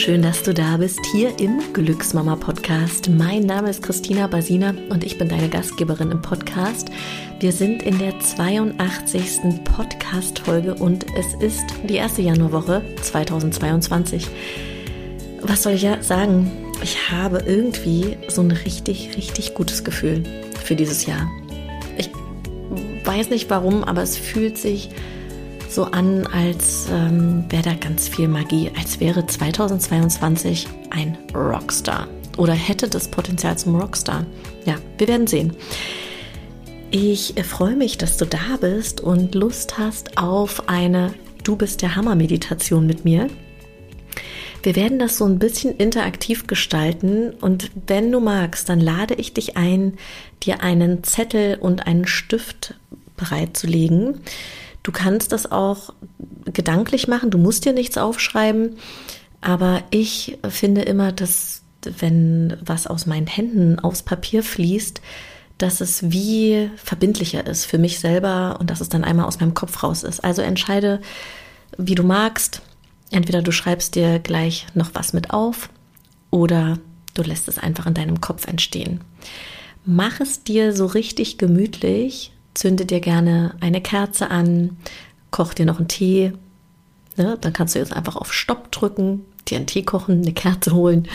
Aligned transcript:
schön, 0.00 0.22
dass 0.22 0.42
du 0.42 0.54
da 0.54 0.78
bist, 0.78 0.98
hier 1.12 1.38
im 1.38 1.60
Glücksmama 1.74 2.34
Podcast. 2.34 3.10
Mein 3.10 3.42
Name 3.42 3.68
ist 3.68 3.82
Christina 3.82 4.26
Basina 4.28 4.72
und 4.88 5.04
ich 5.04 5.18
bin 5.18 5.28
deine 5.28 5.50
Gastgeberin 5.50 6.10
im 6.10 6.22
Podcast. 6.22 6.90
Wir 7.38 7.52
sind 7.52 7.82
in 7.82 7.98
der 7.98 8.18
82. 8.18 9.62
Podcast-Folge 9.64 10.74
und 10.76 11.04
es 11.18 11.34
ist 11.42 11.66
die 11.86 11.96
erste 11.96 12.22
Januarwoche 12.22 12.82
2022. 13.02 14.26
Was 15.42 15.64
soll 15.64 15.74
ich 15.74 15.82
ja 15.82 16.02
sagen? 16.02 16.50
Ich 16.82 17.10
habe 17.10 17.42
irgendwie 17.44 18.16
so 18.28 18.40
ein 18.40 18.52
richtig, 18.52 19.18
richtig 19.18 19.52
gutes 19.52 19.84
Gefühl 19.84 20.22
für 20.64 20.76
dieses 20.76 21.04
Jahr. 21.04 21.30
Ich 21.98 22.08
weiß 23.04 23.28
nicht 23.28 23.50
warum, 23.50 23.84
aber 23.84 24.00
es 24.00 24.16
fühlt 24.16 24.56
sich 24.56 24.88
so 25.70 25.84
an, 25.84 26.26
als 26.26 26.88
ähm, 26.90 27.44
wäre 27.48 27.62
da 27.62 27.74
ganz 27.74 28.08
viel 28.08 28.28
Magie, 28.28 28.70
als 28.76 28.98
wäre 29.00 29.24
2022 29.24 30.66
ein 30.90 31.16
Rockstar 31.34 32.08
oder 32.36 32.52
hätte 32.52 32.88
das 32.88 33.08
Potenzial 33.08 33.56
zum 33.56 33.76
Rockstar. 33.76 34.26
Ja, 34.64 34.76
wir 34.98 35.08
werden 35.08 35.26
sehen. 35.26 35.54
Ich 36.90 37.34
freue 37.44 37.76
mich, 37.76 37.98
dass 37.98 38.16
du 38.16 38.26
da 38.26 38.56
bist 38.60 39.00
und 39.00 39.34
Lust 39.34 39.78
hast 39.78 40.18
auf 40.18 40.68
eine 40.68 41.14
Du 41.44 41.56
bist 41.56 41.82
der 41.82 41.96
Hammer 41.96 42.16
Meditation 42.16 42.86
mit 42.86 43.04
mir. 43.04 43.28
Wir 44.62 44.76
werden 44.76 44.98
das 44.98 45.16
so 45.16 45.24
ein 45.24 45.38
bisschen 45.38 45.74
interaktiv 45.76 46.46
gestalten 46.46 47.30
und 47.40 47.70
wenn 47.86 48.12
du 48.12 48.20
magst, 48.20 48.68
dann 48.68 48.80
lade 48.80 49.14
ich 49.14 49.32
dich 49.32 49.56
ein, 49.56 49.94
dir 50.42 50.62
einen 50.62 51.02
Zettel 51.02 51.56
und 51.58 51.86
einen 51.86 52.06
Stift 52.06 52.74
bereitzulegen. 53.16 54.20
Du 54.82 54.92
kannst 54.92 55.32
das 55.32 55.50
auch 55.50 55.92
gedanklich 56.46 57.06
machen, 57.08 57.30
du 57.30 57.38
musst 57.38 57.64
dir 57.64 57.72
nichts 57.72 57.98
aufschreiben, 57.98 58.76
aber 59.40 59.82
ich 59.90 60.38
finde 60.48 60.82
immer, 60.82 61.12
dass 61.12 61.62
wenn 61.84 62.56
was 62.64 62.86
aus 62.86 63.06
meinen 63.06 63.26
Händen 63.26 63.78
aufs 63.78 64.02
Papier 64.02 64.42
fließt, 64.42 65.00
dass 65.58 65.80
es 65.80 66.10
wie 66.10 66.70
verbindlicher 66.76 67.46
ist 67.46 67.66
für 67.66 67.78
mich 67.78 67.98
selber 67.98 68.56
und 68.60 68.70
dass 68.70 68.80
es 68.80 68.88
dann 68.88 69.04
einmal 69.04 69.26
aus 69.26 69.40
meinem 69.40 69.54
Kopf 69.54 69.82
raus 69.82 70.02
ist. 70.02 70.24
Also 70.24 70.42
entscheide, 70.42 71.00
wie 71.76 71.94
du 71.94 72.02
magst. 72.02 72.62
Entweder 73.10 73.42
du 73.42 73.52
schreibst 73.52 73.94
dir 73.94 74.20
gleich 74.20 74.66
noch 74.74 74.90
was 74.94 75.12
mit 75.12 75.30
auf 75.30 75.68
oder 76.30 76.78
du 77.14 77.22
lässt 77.22 77.48
es 77.48 77.58
einfach 77.58 77.86
in 77.86 77.94
deinem 77.94 78.20
Kopf 78.20 78.46
entstehen. 78.46 79.00
Mach 79.84 80.20
es 80.20 80.44
dir 80.44 80.74
so 80.74 80.86
richtig 80.86 81.38
gemütlich, 81.38 82.32
zünde 82.54 82.86
dir 82.86 83.00
gerne 83.00 83.54
eine 83.60 83.80
Kerze 83.80 84.30
an, 84.30 84.76
koch 85.30 85.54
dir 85.54 85.66
noch 85.66 85.78
einen 85.78 85.88
Tee. 85.88 86.32
Ne? 87.16 87.38
Dann 87.40 87.52
kannst 87.52 87.74
du 87.74 87.78
jetzt 87.78 87.92
einfach 87.92 88.16
auf 88.16 88.32
Stopp 88.32 88.72
drücken, 88.72 89.24
dir 89.48 89.58
einen 89.58 89.66
Tee 89.66 89.82
kochen, 89.82 90.22
eine 90.22 90.32
Kerze 90.32 90.72
holen 90.72 91.08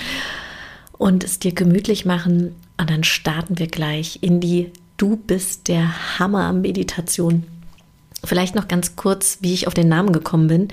und 0.98 1.24
es 1.24 1.40
dir 1.40 1.54
gemütlich 1.54 2.06
machen. 2.06 2.56
Und 2.78 2.90
dann 2.90 3.04
starten 3.04 3.60
wir 3.60 3.68
gleich 3.68 4.20
in 4.22 4.40
die 4.40 4.72
Du 4.98 5.18
bist 5.18 5.68
der 5.68 6.20
Hammer-Meditation. 6.20 7.44
Vielleicht 8.24 8.56
noch 8.56 8.68
ganz 8.68 8.96
kurz, 8.96 9.40
wie 9.42 9.54
ich 9.54 9.68
auf 9.68 9.74
den 9.74 9.90
Namen 9.90 10.14
gekommen 10.14 10.48
bin. 10.48 10.68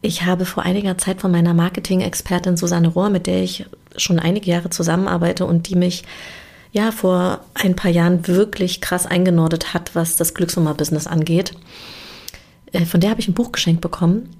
Ich 0.00 0.24
habe 0.24 0.44
vor 0.44 0.62
einiger 0.62 0.96
Zeit 0.96 1.20
von 1.20 1.32
meiner 1.32 1.54
Marketing-Expertin 1.54 2.56
Susanne 2.56 2.88
Rohr, 2.88 3.10
mit 3.10 3.26
der 3.26 3.42
ich 3.42 3.66
schon 3.96 4.20
einige 4.20 4.50
Jahre 4.50 4.70
zusammenarbeite 4.70 5.44
und 5.44 5.68
die 5.68 5.74
mich 5.74 6.04
ja 6.72 6.92
vor 6.92 7.40
ein 7.54 7.76
paar 7.76 7.90
Jahren 7.90 8.26
wirklich 8.26 8.80
krass 8.80 9.06
eingenordet 9.06 9.74
hat, 9.74 9.94
was 9.94 10.16
das 10.16 10.34
Glücksnummer-Business 10.34 11.06
angeht. 11.06 11.52
Äh, 12.72 12.84
von 12.84 13.00
der 13.00 13.10
habe 13.10 13.20
ich 13.20 13.28
ein 13.28 13.34
Buch 13.34 13.52
geschenkt 13.52 13.80
bekommen. 13.80 14.30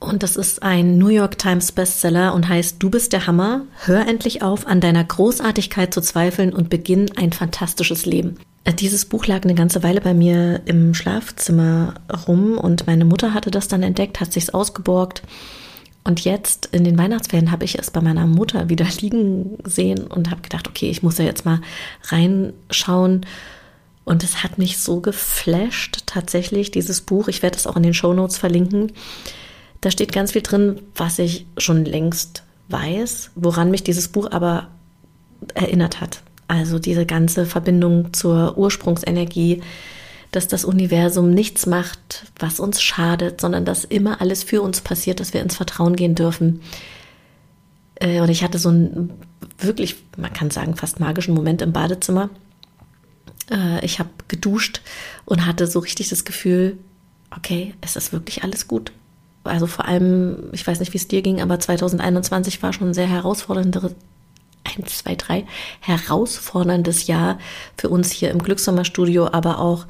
Und 0.00 0.22
das 0.22 0.36
ist 0.36 0.62
ein 0.62 0.98
New 0.98 1.08
York 1.08 1.38
Times 1.38 1.72
Bestseller 1.72 2.34
und 2.34 2.48
heißt 2.48 2.76
Du 2.78 2.90
bist 2.90 3.12
der 3.12 3.26
Hammer. 3.26 3.62
Hör 3.84 4.06
endlich 4.06 4.42
auf, 4.42 4.66
an 4.66 4.80
deiner 4.80 5.04
Großartigkeit 5.04 5.92
zu 5.92 6.00
zweifeln 6.00 6.52
und 6.52 6.70
beginn 6.70 7.10
ein 7.16 7.32
fantastisches 7.32 8.06
Leben. 8.06 8.36
Äh, 8.64 8.74
dieses 8.74 9.06
Buch 9.06 9.26
lag 9.26 9.42
eine 9.42 9.54
ganze 9.54 9.82
Weile 9.82 10.00
bei 10.00 10.14
mir 10.14 10.62
im 10.66 10.94
Schlafzimmer 10.94 11.94
rum 12.26 12.58
und 12.58 12.86
meine 12.86 13.04
Mutter 13.04 13.34
hatte 13.34 13.50
das 13.50 13.68
dann 13.68 13.82
entdeckt, 13.82 14.20
hat 14.20 14.32
sich's 14.32 14.50
ausgeborgt 14.50 15.22
und 16.08 16.24
jetzt 16.24 16.70
in 16.72 16.84
den 16.84 16.96
Weihnachtsferien 16.96 17.50
habe 17.50 17.66
ich 17.66 17.78
es 17.78 17.90
bei 17.90 18.00
meiner 18.00 18.26
Mutter 18.26 18.70
wieder 18.70 18.86
liegen 19.00 19.58
sehen 19.64 20.06
und 20.06 20.30
habe 20.30 20.40
gedacht, 20.40 20.66
okay, 20.66 20.88
ich 20.88 21.02
muss 21.02 21.18
ja 21.18 21.26
jetzt 21.26 21.44
mal 21.44 21.60
reinschauen. 22.04 23.26
Und 24.06 24.24
es 24.24 24.42
hat 24.42 24.56
mich 24.56 24.78
so 24.78 25.00
geflasht, 25.00 26.04
tatsächlich, 26.06 26.70
dieses 26.70 27.02
Buch. 27.02 27.28
Ich 27.28 27.42
werde 27.42 27.58
es 27.58 27.66
auch 27.66 27.76
in 27.76 27.82
den 27.82 27.92
Show 27.92 28.14
Notes 28.14 28.38
verlinken. 28.38 28.92
Da 29.82 29.90
steht 29.90 30.12
ganz 30.12 30.32
viel 30.32 30.40
drin, 30.40 30.80
was 30.94 31.18
ich 31.18 31.44
schon 31.58 31.84
längst 31.84 32.42
weiß, 32.68 33.32
woran 33.34 33.70
mich 33.70 33.84
dieses 33.84 34.08
Buch 34.08 34.30
aber 34.30 34.68
erinnert 35.52 36.00
hat. 36.00 36.22
Also 36.48 36.78
diese 36.78 37.04
ganze 37.04 37.44
Verbindung 37.44 38.14
zur 38.14 38.56
Ursprungsenergie, 38.56 39.60
dass 40.30 40.48
das 40.48 40.64
Universum 40.64 41.30
nichts 41.30 41.66
macht, 41.66 42.26
was 42.38 42.60
uns 42.60 42.82
schadet, 42.82 43.40
sondern 43.40 43.64
dass 43.64 43.84
immer 43.84 44.20
alles 44.20 44.42
für 44.42 44.62
uns 44.62 44.80
passiert, 44.80 45.20
dass 45.20 45.32
wir 45.32 45.40
ins 45.40 45.56
Vertrauen 45.56 45.96
gehen 45.96 46.14
dürfen. 46.14 46.60
Äh, 47.96 48.20
und 48.20 48.28
ich 48.28 48.44
hatte 48.44 48.58
so 48.58 48.68
einen 48.68 49.12
wirklich, 49.58 49.96
man 50.16 50.32
kann 50.32 50.50
sagen, 50.50 50.76
fast 50.76 51.00
magischen 51.00 51.34
Moment 51.34 51.62
im 51.62 51.72
Badezimmer. 51.72 52.30
Äh, 53.50 53.84
ich 53.84 53.98
habe 53.98 54.10
geduscht 54.28 54.82
und 55.24 55.46
hatte 55.46 55.66
so 55.66 55.78
richtig 55.78 56.08
das 56.08 56.24
Gefühl, 56.24 56.76
okay, 57.34 57.74
es 57.80 57.96
ist 57.96 58.12
wirklich 58.12 58.44
alles 58.44 58.68
gut. 58.68 58.92
Also 59.44 59.66
vor 59.66 59.86
allem, 59.86 60.50
ich 60.52 60.66
weiß 60.66 60.80
nicht, 60.80 60.92
wie 60.92 60.98
es 60.98 61.08
dir 61.08 61.22
ging, 61.22 61.40
aber 61.40 61.58
2021 61.58 62.62
war 62.62 62.72
schon 62.72 62.88
ein 62.88 62.94
sehr 62.94 63.08
herausforderndes, 63.08 63.94
eins, 64.76 64.98
zwei, 64.98 65.14
drei, 65.14 65.44
herausforderndes 65.80 67.06
Jahr 67.06 67.38
für 67.76 67.88
uns 67.88 68.10
hier 68.10 68.30
im 68.30 68.42
Glückssommerstudio, 68.42 69.28
aber 69.32 69.58
auch 69.58 69.86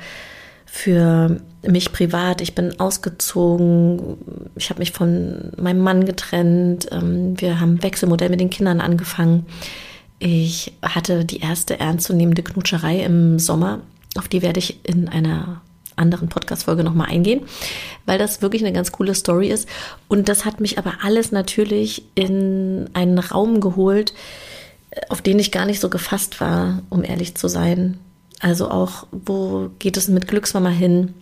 für 0.66 1.40
mich 1.66 1.92
privat. 1.92 2.40
Ich 2.40 2.54
bin 2.54 2.78
ausgezogen, 2.78 4.18
ich 4.54 4.70
habe 4.70 4.80
mich 4.80 4.92
von 4.92 5.50
meinem 5.56 5.80
Mann 5.80 6.04
getrennt, 6.04 6.88
ähm, 6.92 7.40
wir 7.40 7.58
haben 7.58 7.82
Wechselmodell 7.82 8.28
mit 8.28 8.40
den 8.40 8.50
Kindern 8.50 8.80
angefangen. 8.80 9.46
Ich 10.18 10.72
hatte 10.82 11.24
die 11.24 11.40
erste 11.40 11.80
ernstzunehmende 11.80 12.42
Knutscherei 12.42 13.00
im 13.00 13.38
Sommer, 13.38 13.80
auf 14.16 14.28
die 14.28 14.42
werde 14.42 14.58
ich 14.58 14.80
in 14.84 15.08
einer 15.08 15.62
anderen 15.96 16.28
Podcast-Folge 16.28 16.84
nochmal 16.84 17.08
eingehen, 17.08 17.42
weil 18.06 18.18
das 18.18 18.42
wirklich 18.42 18.62
eine 18.62 18.72
ganz 18.72 18.92
coole 18.92 19.14
Story 19.14 19.48
ist. 19.48 19.68
Und 20.06 20.28
das 20.28 20.44
hat 20.44 20.60
mich 20.60 20.78
aber 20.78 20.94
alles 21.02 21.32
natürlich 21.32 22.04
in 22.14 22.88
einen 22.94 23.18
Raum 23.18 23.60
geholt, 23.60 24.12
auf 25.08 25.22
den 25.22 25.38
ich 25.38 25.52
gar 25.52 25.66
nicht 25.66 25.80
so 25.80 25.88
gefasst 25.88 26.40
war, 26.40 26.82
um 26.90 27.04
ehrlich 27.04 27.34
zu 27.34 27.48
sein. 27.48 27.98
Also 28.40 28.70
auch, 28.70 29.06
wo 29.10 29.70
geht 29.78 29.96
es 29.96 30.08
mit 30.08 30.28
Glücksmama 30.28 30.70
hin? 30.70 31.14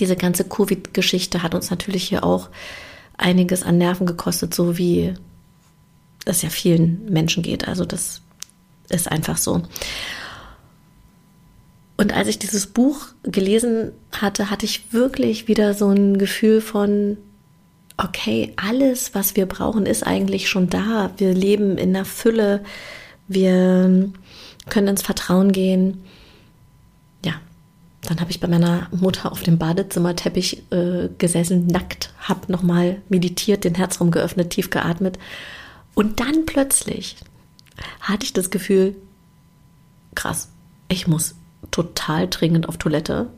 Diese 0.00 0.16
ganze 0.16 0.44
Covid-Geschichte 0.44 1.42
hat 1.42 1.54
uns 1.54 1.70
natürlich 1.70 2.04
hier 2.04 2.24
auch 2.24 2.50
einiges 3.16 3.62
an 3.62 3.78
Nerven 3.78 4.06
gekostet, 4.06 4.54
so 4.54 4.76
wie 4.76 5.14
es 6.24 6.42
ja 6.42 6.48
vielen 6.48 7.04
Menschen 7.10 7.42
geht. 7.42 7.68
Also 7.68 7.84
das 7.84 8.22
ist 8.88 9.10
einfach 9.10 9.36
so. 9.36 9.62
Und 11.96 12.12
als 12.12 12.28
ich 12.28 12.38
dieses 12.38 12.66
Buch 12.66 13.06
gelesen 13.22 13.92
hatte, 14.12 14.50
hatte 14.50 14.66
ich 14.66 14.92
wirklich 14.92 15.48
wieder 15.48 15.74
so 15.74 15.88
ein 15.88 16.18
Gefühl 16.18 16.60
von, 16.60 17.18
okay, 17.96 18.52
alles, 18.56 19.14
was 19.14 19.36
wir 19.36 19.46
brauchen, 19.46 19.86
ist 19.86 20.06
eigentlich 20.06 20.48
schon 20.48 20.68
da. 20.68 21.10
Wir 21.16 21.32
leben 21.32 21.78
in 21.78 21.92
der 21.92 22.04
Fülle. 22.04 22.64
Wir 23.28 24.10
können 24.68 24.88
ins 24.88 25.02
Vertrauen 25.02 25.52
gehen. 25.52 26.04
Ja, 27.24 27.34
dann 28.02 28.20
habe 28.20 28.30
ich 28.30 28.40
bei 28.40 28.48
meiner 28.48 28.88
Mutter 28.90 29.30
auf 29.32 29.42
dem 29.42 29.58
Badezimmerteppich 29.58 30.70
äh, 30.70 31.08
gesessen, 31.18 31.66
nackt, 31.66 32.12
habe 32.18 32.50
nochmal 32.50 33.00
meditiert, 33.08 33.64
den 33.64 33.74
Herzraum 33.74 34.10
geöffnet, 34.10 34.50
tief 34.50 34.70
geatmet. 34.70 35.18
Und 35.94 36.20
dann 36.20 36.46
plötzlich 36.46 37.16
hatte 38.00 38.24
ich 38.24 38.32
das 38.32 38.50
Gefühl, 38.50 38.96
krass, 40.14 40.48
ich 40.88 41.06
muss 41.06 41.34
total 41.70 42.28
dringend 42.28 42.68
auf 42.68 42.78
Toilette. 42.78 43.28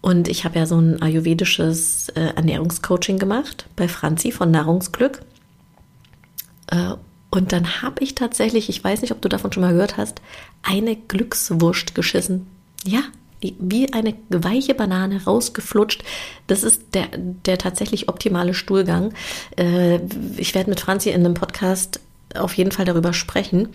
Und 0.00 0.28
ich 0.28 0.44
habe 0.44 0.58
ja 0.58 0.66
so 0.66 0.78
ein 0.78 1.02
ayurvedisches 1.02 2.08
äh, 2.10 2.34
Ernährungscoaching 2.34 3.18
gemacht 3.18 3.66
bei 3.76 3.86
Franzi 3.86 4.32
von 4.32 4.50
Nahrungsglück. 4.50 5.20
Äh, 6.68 6.94
und 7.30 7.52
dann 7.52 7.82
habe 7.82 8.02
ich 8.02 8.14
tatsächlich, 8.14 8.68
ich 8.68 8.82
weiß 8.82 9.02
nicht, 9.02 9.12
ob 9.12 9.20
du 9.20 9.28
davon 9.28 9.52
schon 9.52 9.62
mal 9.62 9.72
gehört 9.72 9.96
hast, 9.96 10.20
eine 10.62 10.96
Glückswurst 10.96 11.94
geschissen. 11.94 12.46
Ja, 12.84 13.02
wie 13.40 13.92
eine 13.92 14.14
weiche 14.28 14.74
Banane 14.74 15.24
rausgeflutscht. 15.24 16.02
Das 16.46 16.62
ist 16.62 16.94
der, 16.94 17.08
der 17.16 17.58
tatsächlich 17.58 18.08
optimale 18.08 18.54
Stuhlgang. 18.54 19.14
Äh, 19.56 20.00
ich 20.36 20.54
werde 20.54 20.70
mit 20.70 20.80
Franzi 20.80 21.10
in 21.10 21.24
einem 21.24 21.34
Podcast 21.34 22.00
auf 22.34 22.54
jeden 22.54 22.72
Fall 22.72 22.84
darüber 22.84 23.12
sprechen. 23.12 23.68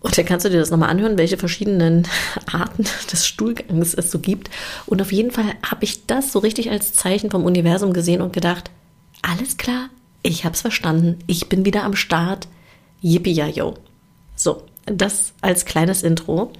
Und 0.00 0.16
dann 0.16 0.24
kannst 0.26 0.46
du 0.46 0.50
dir 0.50 0.60
das 0.60 0.70
nochmal 0.70 0.90
anhören, 0.90 1.18
welche 1.18 1.38
verschiedenen 1.38 2.06
Arten 2.52 2.84
des 3.12 3.26
Stuhlgangs 3.26 3.94
es 3.94 4.10
so 4.10 4.18
gibt. 4.18 4.50
Und 4.86 5.02
auf 5.02 5.12
jeden 5.12 5.30
Fall 5.30 5.54
habe 5.68 5.84
ich 5.84 6.06
das 6.06 6.32
so 6.32 6.38
richtig 6.38 6.70
als 6.70 6.92
Zeichen 6.92 7.30
vom 7.30 7.44
Universum 7.44 7.92
gesehen 7.92 8.22
und 8.22 8.32
gedacht, 8.32 8.70
alles 9.22 9.56
klar, 9.56 9.90
ich 10.22 10.44
hab's 10.44 10.60
verstanden, 10.60 11.18
ich 11.26 11.48
bin 11.48 11.64
wieder 11.64 11.84
am 11.84 11.96
Start. 11.96 12.48
Yippie 13.00 13.32
ja 13.32 13.46
yo. 13.46 13.74
So, 14.36 14.62
das 14.86 15.32
als 15.40 15.64
kleines 15.64 16.02
Intro. 16.02 16.52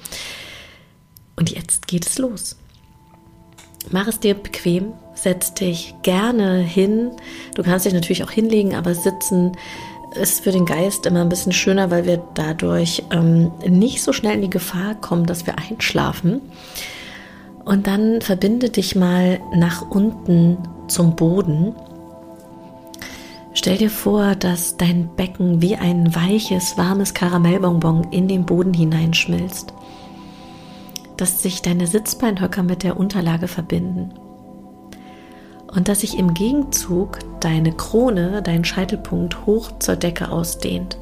Und 1.36 1.50
jetzt 1.50 1.86
geht 1.86 2.06
es 2.06 2.18
los. 2.18 2.56
Mach 3.90 4.08
es 4.08 4.20
dir 4.20 4.34
bequem, 4.34 4.92
setz 5.14 5.54
dich 5.54 5.94
gerne 6.02 6.58
hin. 6.58 7.12
Du 7.54 7.62
kannst 7.62 7.86
dich 7.86 7.92
natürlich 7.92 8.24
auch 8.24 8.30
hinlegen, 8.30 8.74
aber 8.74 8.94
sitzen 8.94 9.56
ist 10.18 10.44
für 10.44 10.52
den 10.52 10.66
Geist 10.66 11.06
immer 11.06 11.22
ein 11.22 11.28
bisschen 11.28 11.52
schöner, 11.52 11.90
weil 11.90 12.04
wir 12.04 12.22
dadurch 12.34 13.04
ähm, 13.10 13.52
nicht 13.66 14.02
so 14.02 14.12
schnell 14.12 14.34
in 14.34 14.42
die 14.42 14.50
Gefahr 14.50 14.94
kommen, 14.94 15.26
dass 15.26 15.46
wir 15.46 15.54
einschlafen. 15.58 16.42
Und 17.64 17.86
dann 17.86 18.20
verbinde 18.20 18.70
dich 18.70 18.96
mal 18.96 19.40
nach 19.54 19.90
unten 19.90 20.58
zum 20.88 21.16
Boden. 21.16 21.74
Stell 23.54 23.78
dir 23.78 23.90
vor, 23.90 24.34
dass 24.34 24.76
dein 24.76 25.08
Becken 25.16 25.62
wie 25.62 25.76
ein 25.76 26.14
weiches, 26.14 26.78
warmes 26.78 27.14
Karamellbonbon 27.14 28.08
in 28.10 28.28
den 28.28 28.46
Boden 28.46 28.74
hineinschmilzt. 28.74 29.72
Dass 31.16 31.42
sich 31.42 31.62
deine 31.62 31.86
Sitzbeinhöcker 31.86 32.62
mit 32.62 32.82
der 32.82 32.96
Unterlage 32.96 33.48
verbinden 33.48 34.12
und 35.68 35.88
dass 35.88 36.00
sich 36.00 36.18
im 36.18 36.34
Gegenzug 36.34 37.18
deine 37.40 37.72
Krone, 37.72 38.42
dein 38.42 38.64
Scheitelpunkt 38.64 39.46
hoch 39.46 39.70
zur 39.78 39.96
Decke 39.96 40.30
ausdehnt. 40.30 40.98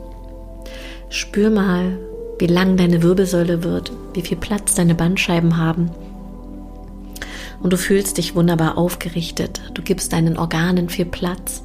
Spür 1.08 1.50
mal, 1.50 1.98
wie 2.38 2.46
lang 2.46 2.76
deine 2.76 3.02
Wirbelsäule 3.02 3.62
wird, 3.62 3.92
wie 4.14 4.22
viel 4.22 4.36
Platz 4.36 4.74
deine 4.74 4.94
Bandscheiben 4.94 5.56
haben. 5.56 5.90
Und 7.62 7.72
du 7.72 7.78
fühlst 7.78 8.18
dich 8.18 8.34
wunderbar 8.34 8.76
aufgerichtet. 8.76 9.62
Du 9.74 9.82
gibst 9.82 10.12
deinen 10.12 10.36
Organen 10.36 10.88
viel 10.88 11.06
Platz. 11.06 11.62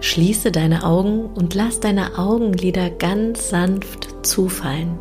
Schließe 0.00 0.52
deine 0.52 0.84
Augen 0.84 1.26
und 1.34 1.54
lass 1.54 1.80
deine 1.80 2.18
Augenlider 2.18 2.90
ganz 2.90 3.48
sanft 3.48 4.26
zufallen. 4.26 4.98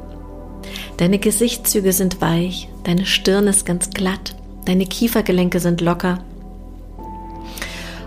Deine 0.97 1.19
Gesichtszüge 1.19 1.93
sind 1.93 2.21
weich, 2.21 2.69
deine 2.83 3.05
Stirn 3.05 3.47
ist 3.47 3.67
ganz 3.67 3.91
glatt, 3.91 4.35
deine 4.65 4.87
Kiefergelenke 4.87 5.59
sind 5.59 5.79
locker. 5.79 6.19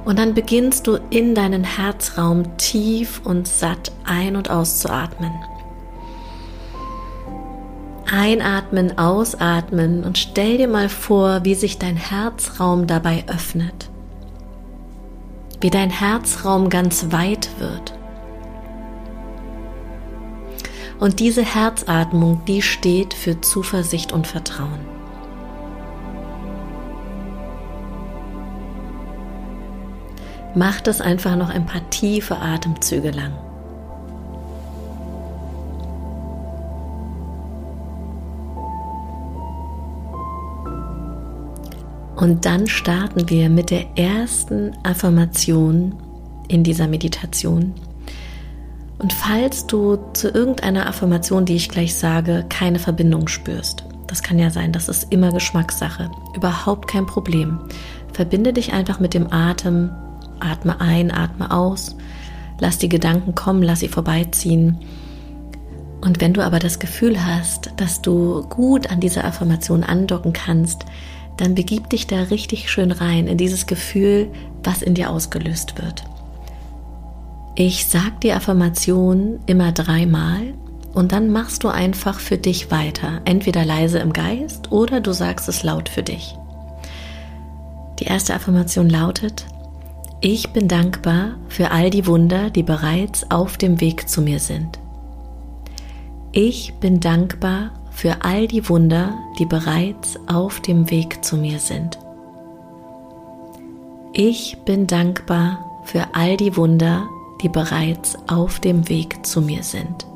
Und 0.04 0.18
dann 0.18 0.34
beginnst 0.34 0.88
du 0.88 0.98
in 1.10 1.36
deinen 1.36 1.62
Herzraum 1.62 2.56
tief 2.56 3.20
und 3.24 3.46
satt 3.46 3.92
ein- 4.04 4.34
und 4.34 4.50
auszuatmen. 4.50 5.30
Einatmen, 8.10 8.98
ausatmen 8.98 10.02
und 10.02 10.18
stell 10.18 10.58
dir 10.58 10.66
mal 10.66 10.88
vor, 10.88 11.44
wie 11.44 11.54
sich 11.54 11.78
dein 11.78 11.96
Herzraum 11.96 12.88
dabei 12.88 13.22
öffnet. 13.28 13.88
Wie 15.60 15.70
dein 15.70 15.90
Herzraum 15.90 16.70
ganz 16.70 17.12
weit 17.12 17.50
wird. 17.60 17.99
Und 21.00 21.18
diese 21.18 21.42
Herzatmung, 21.42 22.42
die 22.46 22.60
steht 22.60 23.14
für 23.14 23.40
Zuversicht 23.40 24.12
und 24.12 24.26
Vertrauen. 24.26 24.80
Mach 30.54 30.80
das 30.82 31.00
einfach 31.00 31.36
noch 31.36 31.48
ein 31.48 31.64
paar 31.64 31.88
tiefe 31.88 32.36
Atemzüge 32.36 33.12
lang. 33.12 33.32
Und 42.16 42.44
dann 42.44 42.66
starten 42.66 43.30
wir 43.30 43.48
mit 43.48 43.70
der 43.70 43.96
ersten 43.96 44.76
Affirmation 44.82 45.94
in 46.48 46.62
dieser 46.62 46.86
Meditation. 46.86 47.72
Und 49.00 49.14
falls 49.14 49.66
du 49.66 49.98
zu 50.12 50.28
irgendeiner 50.28 50.86
Affirmation, 50.86 51.46
die 51.46 51.56
ich 51.56 51.70
gleich 51.70 51.94
sage, 51.94 52.44
keine 52.50 52.78
Verbindung 52.78 53.28
spürst, 53.28 53.84
das 54.06 54.22
kann 54.22 54.38
ja 54.38 54.50
sein, 54.50 54.72
das 54.72 54.90
ist 54.90 55.10
immer 55.10 55.32
Geschmackssache, 55.32 56.10
überhaupt 56.36 56.86
kein 56.86 57.06
Problem. 57.06 57.60
Verbinde 58.12 58.52
dich 58.52 58.74
einfach 58.74 59.00
mit 59.00 59.14
dem 59.14 59.32
Atem, 59.32 59.90
atme 60.38 60.82
ein, 60.82 61.10
atme 61.10 61.50
aus, 61.50 61.96
lass 62.58 62.76
die 62.76 62.90
Gedanken 62.90 63.34
kommen, 63.34 63.62
lass 63.62 63.80
sie 63.80 63.88
vorbeiziehen. 63.88 64.78
Und 66.02 66.20
wenn 66.20 66.34
du 66.34 66.44
aber 66.44 66.58
das 66.58 66.78
Gefühl 66.78 67.24
hast, 67.24 67.70
dass 67.78 68.02
du 68.02 68.42
gut 68.50 68.90
an 68.90 69.00
dieser 69.00 69.24
Affirmation 69.24 69.82
andocken 69.82 70.34
kannst, 70.34 70.84
dann 71.38 71.54
begib 71.54 71.88
dich 71.88 72.06
da 72.06 72.24
richtig 72.24 72.70
schön 72.70 72.92
rein 72.92 73.28
in 73.28 73.38
dieses 73.38 73.66
Gefühl, 73.66 74.30
was 74.62 74.82
in 74.82 74.94
dir 74.94 75.08
ausgelöst 75.08 75.80
wird. 75.80 76.04
Ich 77.62 77.88
sag 77.88 78.22
die 78.22 78.32
Affirmation 78.32 79.38
immer 79.44 79.70
dreimal 79.70 80.54
und 80.94 81.12
dann 81.12 81.30
machst 81.30 81.62
du 81.62 81.68
einfach 81.68 82.18
für 82.18 82.38
dich 82.38 82.70
weiter, 82.70 83.20
entweder 83.26 83.66
leise 83.66 83.98
im 83.98 84.14
Geist 84.14 84.72
oder 84.72 85.02
du 85.02 85.12
sagst 85.12 85.46
es 85.46 85.62
laut 85.62 85.90
für 85.90 86.02
dich. 86.02 86.38
Die 87.98 88.04
erste 88.04 88.32
Affirmation 88.32 88.88
lautet, 88.88 89.44
ich 90.22 90.54
bin 90.54 90.68
dankbar 90.68 91.32
für 91.48 91.70
all 91.70 91.90
die 91.90 92.06
Wunder, 92.06 92.48
die 92.48 92.62
bereits 92.62 93.30
auf 93.30 93.58
dem 93.58 93.78
Weg 93.82 94.08
zu 94.08 94.22
mir 94.22 94.38
sind. 94.40 94.78
Ich 96.32 96.72
bin 96.80 96.98
dankbar 96.98 97.72
für 97.90 98.24
all 98.24 98.48
die 98.48 98.70
Wunder, 98.70 99.18
die 99.38 99.44
bereits 99.44 100.18
auf 100.28 100.60
dem 100.60 100.90
Weg 100.90 101.22
zu 101.22 101.36
mir 101.36 101.58
sind. 101.58 101.98
Ich 104.14 104.56
bin 104.64 104.86
dankbar 104.86 105.82
für 105.84 106.14
all 106.14 106.38
die 106.38 106.56
Wunder, 106.56 107.06
die 107.40 107.48
bereits 107.48 108.16
auf 108.28 108.60
dem 108.60 108.88
Weg 108.88 109.26
zu 109.26 109.40
mir 109.40 109.62
sind. 109.62 110.09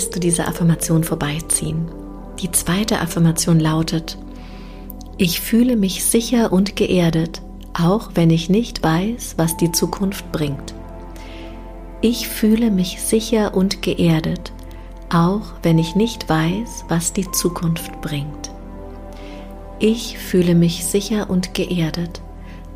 Lässt 0.00 0.16
du 0.16 0.20
diese 0.20 0.48
Affirmation 0.48 1.04
vorbeiziehen. 1.04 1.86
Die 2.40 2.50
zweite 2.50 3.00
Affirmation 3.00 3.60
lautet, 3.60 4.16
ich 5.18 5.42
fühle 5.42 5.76
mich 5.76 6.06
sicher 6.06 6.54
und 6.54 6.74
geerdet, 6.74 7.42
auch 7.74 8.12
wenn 8.14 8.30
ich 8.30 8.48
nicht 8.48 8.82
weiß, 8.82 9.34
was 9.36 9.58
die 9.58 9.72
Zukunft 9.72 10.32
bringt. 10.32 10.72
Ich 12.00 12.28
fühle 12.28 12.70
mich 12.70 13.02
sicher 13.02 13.54
und 13.54 13.82
geerdet, 13.82 14.52
auch 15.10 15.52
wenn 15.62 15.78
ich 15.78 15.94
nicht 15.96 16.30
weiß, 16.30 16.86
was 16.88 17.12
die 17.12 17.30
Zukunft 17.30 18.00
bringt. 18.00 18.50
Ich 19.80 20.16
fühle 20.16 20.54
mich 20.54 20.86
sicher 20.86 21.28
und 21.28 21.52
geerdet, 21.52 22.22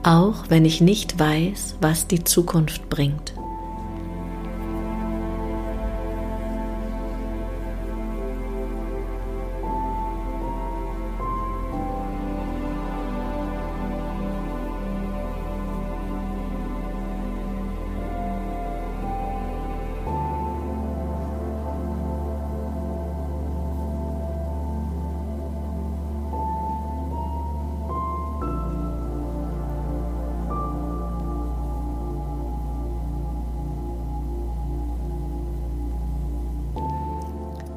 auch 0.02 0.50
wenn 0.50 0.66
ich 0.66 0.82
nicht 0.82 1.18
weiß, 1.18 1.76
was 1.80 2.06
die 2.06 2.22
Zukunft 2.22 2.90
bringt. 2.90 3.32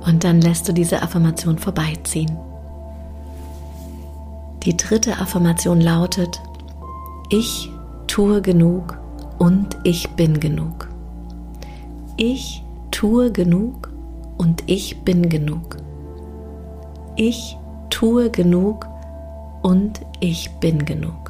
Und 0.08 0.24
dann 0.24 0.40
lässt 0.40 0.70
du 0.70 0.74
diese 0.74 1.02
Affirmation 1.02 1.58
vorbeiziehen. 1.58 2.32
Die 4.64 4.78
dritte 4.78 5.18
Affirmation 5.18 5.82
lautet, 5.82 6.42
ich 7.30 7.70
tue 8.08 8.42
genug 8.42 8.98
und 9.38 9.78
ich 9.84 10.10
bin 10.12 10.40
genug. 10.40 10.88
Ich 12.16 12.64
tue 12.90 13.34
genug 13.34 13.90
und 14.38 14.64
ich 14.68 15.04
bin 15.04 15.28
genug. 15.28 15.76
Ich 17.18 17.58
tue 17.90 18.30
genug 18.30 18.88
und 19.62 20.00
ich 20.22 20.52
bin 20.62 20.86
genug. 20.86 21.27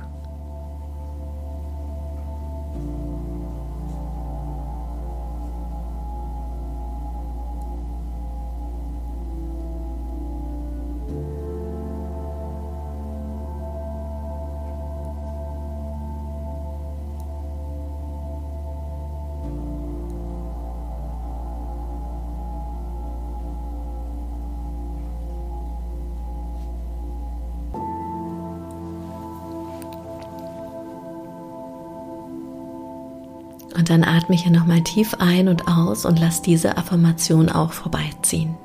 Und 33.78 33.92
dann 33.92 34.04
atme 34.04 34.36
hier 34.36 34.52
nochmal 34.52 34.82
tief 34.82 35.14
ein 35.20 35.48
und 35.48 35.68
aus 35.68 36.06
und 36.06 36.20
lass 36.20 36.42
diese 36.42 36.78
Affirmation 36.78 37.48
auch 37.48 37.74
vorbeiziehen. 37.74 38.56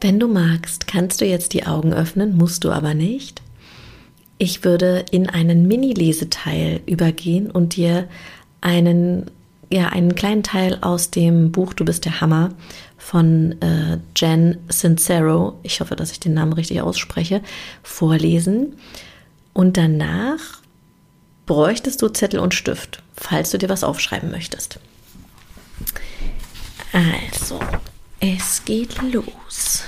Wenn 0.00 0.20
du 0.20 0.28
magst, 0.28 0.86
kannst 0.86 1.20
du 1.20 1.24
jetzt 1.24 1.54
die 1.54 1.66
Augen 1.66 1.92
öffnen, 1.92 2.36
musst 2.36 2.62
du 2.62 2.70
aber 2.70 2.94
nicht. 2.94 3.42
Ich 4.38 4.62
würde 4.62 5.04
in 5.10 5.28
einen 5.28 5.66
Mini-Leseteil 5.66 6.82
übergehen 6.86 7.50
und 7.50 7.74
dir 7.74 8.06
einen, 8.60 9.30
ja, 9.72 9.88
einen 9.88 10.14
kleinen 10.14 10.42
Teil 10.42 10.78
aus 10.82 11.10
dem 11.10 11.50
Buch 11.50 11.72
Du 11.72 11.84
bist 11.84 12.04
der 12.04 12.20
Hammer 12.20 12.50
von 12.96 13.60
äh, 13.60 13.98
Jen 14.14 14.58
Sincero, 14.68 15.58
ich 15.62 15.80
hoffe, 15.80 15.96
dass 15.96 16.12
ich 16.12 16.20
den 16.20 16.34
Namen 16.34 16.52
richtig 16.52 16.80
ausspreche, 16.80 17.40
vorlesen. 17.82 18.74
Und 19.52 19.76
danach 19.76 20.63
bräuchtest 21.46 22.00
du 22.02 22.08
Zettel 22.08 22.40
und 22.40 22.54
Stift, 22.54 23.02
falls 23.16 23.50
du 23.50 23.58
dir 23.58 23.68
was 23.68 23.84
aufschreiben 23.84 24.30
möchtest. 24.30 24.78
Also, 26.92 27.58
es 28.20 28.64
geht 28.64 29.00
los. 29.02 29.82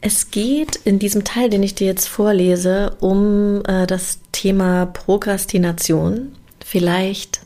Es 0.00 0.30
geht 0.30 0.76
in 0.76 0.98
diesem 1.00 1.24
Teil, 1.24 1.50
den 1.50 1.64
ich 1.64 1.74
dir 1.74 1.88
jetzt 1.88 2.06
vorlese, 2.06 2.96
um 3.00 3.62
äh, 3.66 3.86
das 3.88 4.20
Thema 4.30 4.86
Prokrastination. 4.86 6.32
Vielleicht 6.64 7.40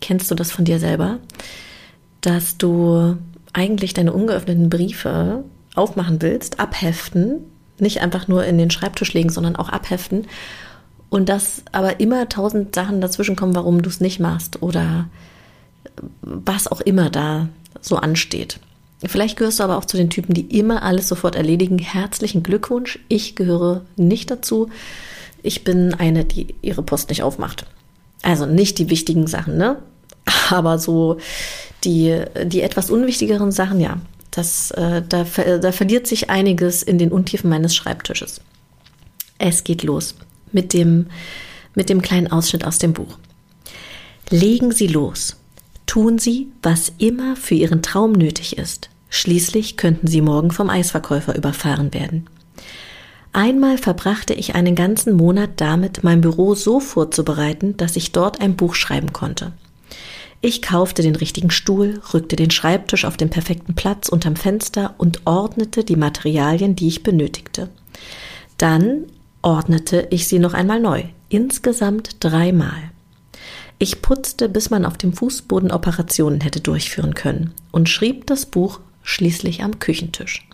kennst 0.00 0.30
du 0.30 0.36
das 0.36 0.52
von 0.52 0.64
dir 0.64 0.78
selber, 0.78 1.18
dass 2.20 2.56
du 2.56 3.16
eigentlich 3.52 3.94
deine 3.94 4.12
ungeöffneten 4.12 4.70
Briefe 4.70 5.42
aufmachen 5.74 6.22
willst, 6.22 6.60
abheften 6.60 7.46
nicht 7.78 8.00
einfach 8.00 8.28
nur 8.28 8.44
in 8.44 8.58
den 8.58 8.70
Schreibtisch 8.70 9.12
legen, 9.14 9.30
sondern 9.30 9.56
auch 9.56 9.68
abheften. 9.68 10.26
Und 11.10 11.28
dass 11.28 11.62
aber 11.72 12.00
immer 12.00 12.28
tausend 12.28 12.74
Sachen 12.74 13.00
dazwischen 13.00 13.36
kommen, 13.36 13.54
warum 13.54 13.82
du 13.82 13.88
es 13.88 14.00
nicht 14.00 14.20
machst 14.20 14.62
oder 14.62 15.06
was 16.22 16.66
auch 16.66 16.80
immer 16.80 17.10
da 17.10 17.48
so 17.80 17.96
ansteht. 17.96 18.58
Vielleicht 19.04 19.36
gehörst 19.36 19.60
du 19.60 19.64
aber 19.64 19.76
auch 19.76 19.84
zu 19.84 19.96
den 19.96 20.10
Typen, 20.10 20.34
die 20.34 20.58
immer 20.58 20.82
alles 20.82 21.08
sofort 21.08 21.36
erledigen. 21.36 21.78
Herzlichen 21.78 22.42
Glückwunsch. 22.42 22.98
Ich 23.08 23.36
gehöre 23.36 23.82
nicht 23.96 24.30
dazu. 24.30 24.70
Ich 25.42 25.62
bin 25.62 25.94
eine, 25.94 26.24
die 26.24 26.54
ihre 26.62 26.82
Post 26.82 27.10
nicht 27.10 27.22
aufmacht. 27.22 27.66
Also 28.22 28.46
nicht 28.46 28.78
die 28.78 28.88
wichtigen 28.88 29.26
Sachen, 29.26 29.58
ne? 29.58 29.76
Aber 30.50 30.78
so 30.78 31.18
die, 31.84 32.22
die 32.46 32.62
etwas 32.62 32.90
unwichtigeren 32.90 33.52
Sachen, 33.52 33.78
ja, 33.78 33.98
das, 34.36 34.70
äh, 34.72 35.02
da, 35.08 35.24
da 35.24 35.72
verliert 35.72 36.06
sich 36.06 36.30
einiges 36.30 36.82
in 36.82 36.98
den 36.98 37.12
Untiefen 37.12 37.48
meines 37.48 37.74
Schreibtisches. 37.74 38.40
Es 39.38 39.64
geht 39.64 39.82
los 39.82 40.14
mit 40.52 40.72
dem, 40.72 41.06
mit 41.74 41.88
dem 41.88 42.02
kleinen 42.02 42.30
Ausschnitt 42.30 42.64
aus 42.64 42.78
dem 42.78 42.92
Buch. 42.92 43.18
Legen 44.30 44.72
Sie 44.72 44.86
los. 44.86 45.36
Tun 45.86 46.18
Sie, 46.18 46.48
was 46.62 46.92
immer 46.98 47.36
für 47.36 47.54
Ihren 47.54 47.82
Traum 47.82 48.12
nötig 48.12 48.58
ist. 48.58 48.88
Schließlich 49.10 49.76
könnten 49.76 50.06
Sie 50.06 50.20
morgen 50.20 50.50
vom 50.50 50.70
Eisverkäufer 50.70 51.36
überfahren 51.36 51.94
werden. 51.94 52.26
Einmal 53.32 53.78
verbrachte 53.78 54.32
ich 54.32 54.54
einen 54.54 54.74
ganzen 54.74 55.16
Monat 55.16 55.50
damit, 55.56 56.04
mein 56.04 56.20
Büro 56.20 56.54
so 56.54 56.80
vorzubereiten, 56.80 57.76
dass 57.76 57.96
ich 57.96 58.12
dort 58.12 58.40
ein 58.40 58.56
Buch 58.56 58.74
schreiben 58.74 59.12
konnte. 59.12 59.52
Ich 60.46 60.60
kaufte 60.60 61.00
den 61.00 61.16
richtigen 61.16 61.50
Stuhl, 61.50 62.02
rückte 62.12 62.36
den 62.36 62.50
Schreibtisch 62.50 63.06
auf 63.06 63.16
den 63.16 63.30
perfekten 63.30 63.74
Platz 63.74 64.10
unterm 64.10 64.36
Fenster 64.36 64.94
und 64.98 65.22
ordnete 65.24 65.84
die 65.84 65.96
Materialien, 65.96 66.76
die 66.76 66.86
ich 66.86 67.02
benötigte. 67.02 67.70
Dann 68.58 69.06
ordnete 69.40 70.06
ich 70.10 70.28
sie 70.28 70.38
noch 70.38 70.52
einmal 70.52 70.80
neu, 70.80 71.04
insgesamt 71.30 72.16
dreimal. 72.20 72.76
Ich 73.78 74.02
putzte, 74.02 74.50
bis 74.50 74.68
man 74.68 74.84
auf 74.84 74.98
dem 74.98 75.14
Fußboden 75.14 75.70
Operationen 75.70 76.42
hätte 76.42 76.60
durchführen 76.60 77.14
können 77.14 77.54
und 77.72 77.88
schrieb 77.88 78.26
das 78.26 78.44
Buch 78.44 78.80
schließlich 79.02 79.62
am 79.62 79.78
Küchentisch. 79.78 80.46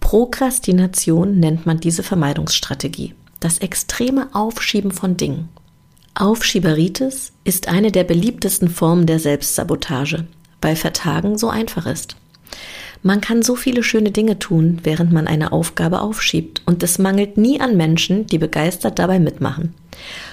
Prokrastination 0.00 1.38
nennt 1.38 1.66
man 1.66 1.78
diese 1.78 2.02
Vermeidungsstrategie, 2.02 3.12
das 3.38 3.58
extreme 3.58 4.34
Aufschieben 4.34 4.92
von 4.92 5.18
Dingen. 5.18 5.50
Aufschieberitis 6.20 7.30
ist 7.44 7.68
eine 7.68 7.92
der 7.92 8.02
beliebtesten 8.02 8.68
Formen 8.68 9.06
der 9.06 9.20
Selbstsabotage, 9.20 10.26
weil 10.60 10.74
Vertagen 10.74 11.38
so 11.38 11.48
einfach 11.48 11.86
ist. 11.86 12.16
Man 13.04 13.20
kann 13.20 13.42
so 13.42 13.54
viele 13.54 13.84
schöne 13.84 14.10
Dinge 14.10 14.40
tun, 14.40 14.80
während 14.82 15.12
man 15.12 15.28
eine 15.28 15.52
Aufgabe 15.52 16.00
aufschiebt, 16.00 16.62
und 16.66 16.82
es 16.82 16.98
mangelt 16.98 17.36
nie 17.36 17.60
an 17.60 17.76
Menschen, 17.76 18.26
die 18.26 18.38
begeistert 18.38 18.98
dabei 18.98 19.20
mitmachen. 19.20 19.74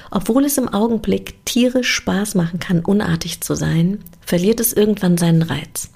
Obwohl 0.09 0.45
es 0.45 0.57
im 0.57 0.69
Augenblick 0.69 1.45
tierisch 1.45 1.93
Spaß 1.93 2.33
machen 2.33 2.59
kann, 2.59 2.79
unartig 2.79 3.41
zu 3.41 3.53
sein, 3.53 3.99
verliert 4.21 4.59
es 4.59 4.73
irgendwann 4.73 5.19
seinen 5.19 5.43
Reiz. 5.43 5.91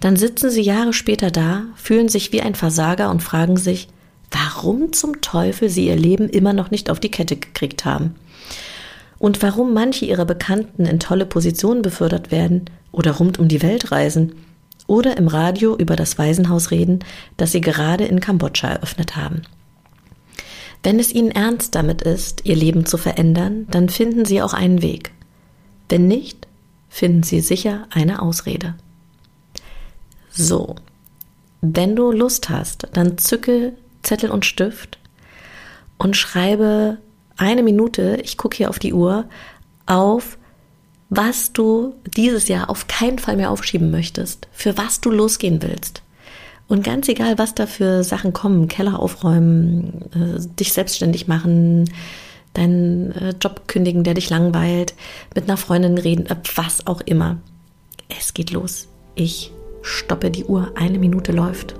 Dann 0.00 0.16
sitzen 0.16 0.50
sie 0.50 0.62
Jahre 0.62 0.92
später 0.92 1.30
da, 1.30 1.66
fühlen 1.76 2.08
sich 2.08 2.32
wie 2.32 2.42
ein 2.42 2.56
Versager 2.56 3.10
und 3.10 3.22
fragen 3.22 3.58
sich, 3.58 3.86
warum 4.32 4.92
zum 4.92 5.20
Teufel 5.20 5.68
sie 5.68 5.86
ihr 5.86 5.96
Leben 5.96 6.28
immer 6.28 6.52
noch 6.52 6.72
nicht 6.72 6.90
auf 6.90 6.98
die 6.98 7.12
Kette 7.12 7.36
gekriegt 7.36 7.84
haben 7.84 8.16
und 9.18 9.42
warum 9.42 9.74
manche 9.74 10.04
ihrer 10.04 10.24
Bekannten 10.24 10.86
in 10.86 11.00
tolle 11.00 11.26
Positionen 11.26 11.82
befördert 11.82 12.30
werden 12.30 12.66
oder 12.92 13.12
rund 13.12 13.38
um 13.38 13.48
die 13.48 13.62
Welt 13.62 13.90
reisen 13.90 14.34
oder 14.86 15.16
im 15.16 15.28
Radio 15.28 15.76
über 15.76 15.96
das 15.96 16.18
Waisenhaus 16.18 16.70
reden, 16.70 17.00
das 17.36 17.52
sie 17.52 17.60
gerade 17.60 18.04
in 18.04 18.20
Kambodscha 18.20 18.68
eröffnet 18.68 19.16
haben. 19.16 19.42
Wenn 20.82 20.98
es 20.98 21.12
ihnen 21.12 21.30
ernst 21.30 21.74
damit 21.74 22.02
ist, 22.02 22.44
ihr 22.44 22.56
Leben 22.56 22.86
zu 22.86 22.96
verändern, 22.96 23.66
dann 23.70 23.88
finden 23.88 24.24
sie 24.24 24.40
auch 24.40 24.54
einen 24.54 24.80
Weg. 24.80 25.10
Wenn 25.88 26.06
nicht, 26.06 26.46
finden 26.88 27.22
sie 27.22 27.40
sicher 27.40 27.86
eine 27.90 28.22
Ausrede. 28.22 28.74
So, 30.30 30.76
wenn 31.60 31.96
du 31.96 32.12
Lust 32.12 32.48
hast, 32.48 32.86
dann 32.92 33.18
zücke 33.18 33.72
Zettel 34.02 34.30
und 34.30 34.46
Stift 34.46 34.98
und 35.98 36.16
schreibe 36.16 36.98
eine 37.38 37.62
Minute, 37.62 38.18
ich 38.22 38.36
gucke 38.36 38.56
hier 38.56 38.68
auf 38.68 38.78
die 38.78 38.92
Uhr, 38.92 39.24
auf, 39.86 40.36
was 41.08 41.52
du 41.52 41.94
dieses 42.16 42.48
Jahr 42.48 42.68
auf 42.68 42.86
keinen 42.86 43.18
Fall 43.18 43.36
mehr 43.36 43.50
aufschieben 43.50 43.90
möchtest, 43.90 44.46
für 44.52 44.76
was 44.76 45.00
du 45.00 45.10
losgehen 45.10 45.62
willst. 45.62 46.02
Und 46.66 46.84
ganz 46.84 47.08
egal, 47.08 47.38
was 47.38 47.54
da 47.54 47.66
für 47.66 48.04
Sachen 48.04 48.34
kommen, 48.34 48.68
Keller 48.68 49.00
aufräumen, 49.00 50.02
äh, 50.12 50.46
dich 50.58 50.74
selbstständig 50.74 51.26
machen, 51.26 51.90
deinen 52.52 53.12
äh, 53.12 53.34
Job 53.40 53.62
kündigen, 53.66 54.04
der 54.04 54.14
dich 54.14 54.28
langweilt, 54.28 54.94
mit 55.34 55.44
einer 55.44 55.56
Freundin 55.56 55.96
reden, 55.96 56.26
äh, 56.26 56.36
was 56.56 56.86
auch 56.86 57.00
immer. 57.00 57.38
Es 58.20 58.34
geht 58.34 58.50
los. 58.50 58.88
Ich 59.14 59.50
stoppe 59.80 60.30
die 60.30 60.44
Uhr, 60.44 60.72
eine 60.74 60.98
Minute 60.98 61.32
läuft. 61.32 61.74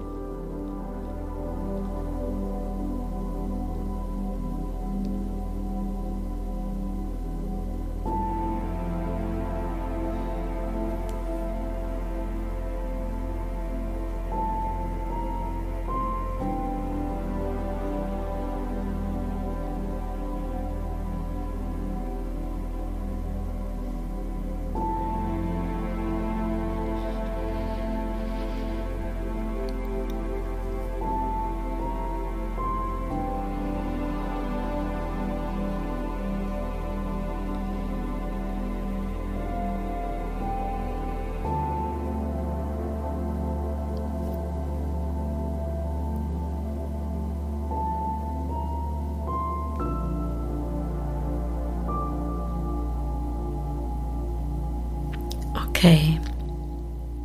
Okay, 55.79 56.19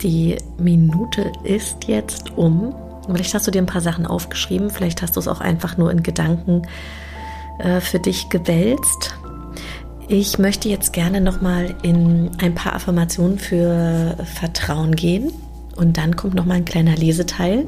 die 0.04 0.38
Minute 0.60 1.32
ist 1.44 1.88
jetzt 1.88 2.38
um. 2.38 2.76
Vielleicht 3.08 3.34
hast 3.34 3.48
du 3.48 3.52
dir 3.52 3.64
ein 3.64 3.66
paar 3.66 3.82
Sachen 3.82 4.06
aufgeschrieben, 4.06 4.70
vielleicht 4.70 5.02
hast 5.02 5.16
du 5.16 5.20
es 5.20 5.28
auch 5.28 5.42
einfach 5.42 5.76
nur 5.78 5.90
in 5.90 6.04
Gedanken 6.04 6.62
äh, 7.58 7.82
für 7.82 7.98
dich 7.98 8.30
gewälzt. 8.30 9.16
Ich 10.08 10.38
möchte 10.38 10.70
jetzt 10.70 10.94
gerne 10.94 11.20
nochmal 11.20 11.74
in 11.82 12.30
ein 12.38 12.54
paar 12.54 12.76
Affirmationen 12.76 13.40
für 13.40 14.18
Vertrauen 14.24 14.96
gehen 14.96 15.34
und 15.76 15.98
dann 15.98 16.16
kommt 16.16 16.36
nochmal 16.36 16.58
ein 16.58 16.66
kleiner 16.66 16.96
Leseteil. 16.96 17.66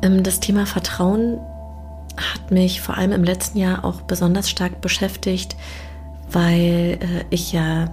Ähm, 0.00 0.22
das 0.22 0.38
Thema 0.38 0.64
Vertrauen 0.64 1.40
hat 2.16 2.52
mich 2.52 2.80
vor 2.80 2.96
allem 2.96 3.10
im 3.10 3.24
letzten 3.24 3.58
Jahr 3.58 3.84
auch 3.84 4.02
besonders 4.02 4.48
stark 4.48 4.80
beschäftigt, 4.80 5.56
weil 6.30 7.00
äh, 7.00 7.24
ich 7.30 7.52
ja, 7.52 7.92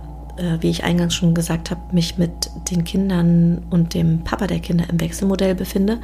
wie 0.59 0.69
ich 0.69 0.83
eingangs 0.83 1.13
schon 1.13 1.33
gesagt 1.33 1.71
habe, 1.71 1.81
mich 1.91 2.17
mit 2.17 2.49
den 2.71 2.83
Kindern 2.83 3.65
und 3.69 3.93
dem 3.93 4.23
Papa 4.23 4.47
der 4.47 4.59
Kinder 4.59 4.85
im 4.89 4.99
Wechselmodell 4.99 5.55
befinde. 5.55 5.99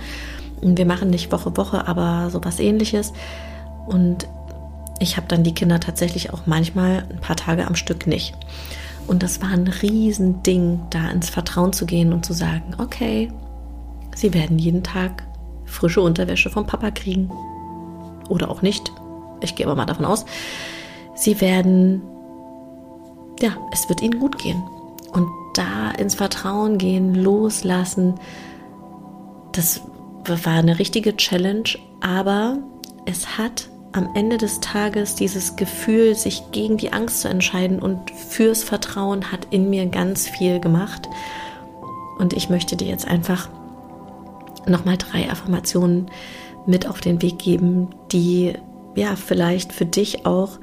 Wir 0.61 0.85
machen 0.85 1.09
nicht 1.09 1.31
Woche 1.31 1.55
Woche, 1.57 1.87
aber 1.87 2.29
sowas 2.29 2.59
ähnliches. 2.59 3.13
Und 3.87 4.27
ich 4.99 5.17
habe 5.17 5.27
dann 5.27 5.43
die 5.43 5.53
Kinder 5.53 5.79
tatsächlich 5.79 6.33
auch 6.33 6.41
manchmal 6.45 7.05
ein 7.09 7.21
paar 7.21 7.37
Tage 7.37 7.65
am 7.65 7.75
Stück 7.75 8.05
nicht. 8.05 8.35
Und 9.07 9.23
das 9.23 9.41
war 9.41 9.49
ein 9.49 9.67
Riesending, 9.67 10.81
da 10.91 11.09
ins 11.09 11.29
Vertrauen 11.29 11.73
zu 11.73 11.87
gehen 11.87 12.13
und 12.13 12.25
zu 12.25 12.33
sagen, 12.33 12.75
okay, 12.77 13.31
sie 14.13 14.33
werden 14.33 14.59
jeden 14.59 14.83
Tag 14.83 15.23
frische 15.65 16.01
Unterwäsche 16.01 16.49
vom 16.49 16.67
Papa 16.67 16.91
kriegen. 16.91 17.31
Oder 18.27 18.51
auch 18.51 18.61
nicht. 18.61 18.91
Ich 19.41 19.55
gehe 19.55 19.65
aber 19.65 19.75
mal 19.75 19.85
davon 19.85 20.05
aus. 20.05 20.25
Sie 21.15 21.41
werden, 21.41 22.01
ja, 23.41 23.51
es 23.71 23.89
wird 23.89 24.01
ihnen 24.01 24.19
gut 24.19 24.37
gehen. 24.37 24.61
Und 25.11 25.27
da 25.53 25.91
ins 25.91 26.15
Vertrauen 26.15 26.77
gehen, 26.77 27.15
loslassen, 27.15 28.15
das 29.51 29.81
war 30.25 30.53
eine 30.53 30.79
richtige 30.79 31.17
Challenge, 31.17 31.69
aber 32.01 32.57
es 33.05 33.37
hat 33.37 33.69
am 33.91 34.09
Ende 34.13 34.37
des 34.37 34.59
Tages 34.59 35.15
dieses 35.15 35.55
Gefühl, 35.55 36.13
sich 36.15 36.51
gegen 36.51 36.77
die 36.77 36.93
Angst 36.93 37.21
zu 37.21 37.27
entscheiden 37.27 37.79
und 37.79 38.11
fürs 38.11 38.63
Vertrauen 38.63 39.31
hat 39.31 39.47
in 39.49 39.69
mir 39.69 39.87
ganz 39.87 40.27
viel 40.27 40.59
gemacht. 40.59 41.09
Und 42.19 42.33
ich 42.33 42.49
möchte 42.49 42.75
dir 42.75 42.87
jetzt 42.87 43.07
einfach 43.07 43.49
nochmal 44.67 44.97
drei 44.97 45.29
Affirmationen 45.29 46.11
mit 46.67 46.87
auf 46.87 47.01
den 47.01 47.21
Weg 47.21 47.39
geben, 47.39 47.89
die 48.11 48.53
ja 48.95 49.15
vielleicht 49.15 49.73
für 49.73 49.85
dich 49.85 50.25
auch, 50.25 50.59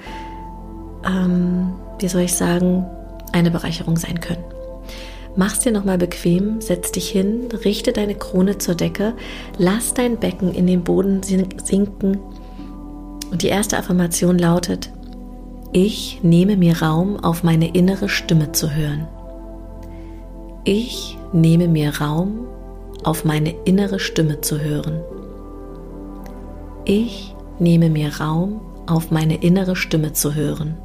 ähm, 1.04 1.72
wie 1.98 2.08
soll 2.08 2.22
ich 2.22 2.34
sagen, 2.34 2.86
eine 3.32 3.50
Bereicherung 3.50 3.96
sein 3.96 4.20
können. 4.20 4.44
Mach's 5.34 5.60
dir 5.60 5.72
nochmal 5.72 5.98
bequem, 5.98 6.60
setz 6.62 6.92
dich 6.92 7.10
hin, 7.10 7.48
richte 7.64 7.92
deine 7.92 8.14
Krone 8.14 8.56
zur 8.56 8.74
Decke, 8.74 9.14
lass 9.58 9.92
dein 9.92 10.18
Becken 10.18 10.54
in 10.54 10.66
den 10.66 10.82
Boden 10.82 11.22
sinken 11.22 12.18
und 13.30 13.42
die 13.42 13.48
erste 13.48 13.76
Affirmation 13.76 14.38
lautet, 14.38 14.90
ich 15.72 16.20
nehme 16.22 16.56
mir 16.56 16.80
Raum, 16.80 17.22
auf 17.22 17.42
meine 17.42 17.68
innere 17.74 18.08
Stimme 18.08 18.52
zu 18.52 18.74
hören. 18.74 19.06
Ich 20.64 21.18
nehme 21.32 21.68
mir 21.68 22.00
Raum, 22.00 22.46
auf 23.04 23.24
meine 23.24 23.54
innere 23.64 24.00
Stimme 24.00 24.40
zu 24.40 24.60
hören. 24.60 25.00
Ich 26.86 27.34
nehme 27.58 27.90
mir 27.90 28.16
Raum, 28.20 28.60
auf 28.86 29.10
meine 29.10 29.36
innere 29.42 29.76
Stimme 29.76 30.12
zu 30.12 30.34
hören. 30.34 30.78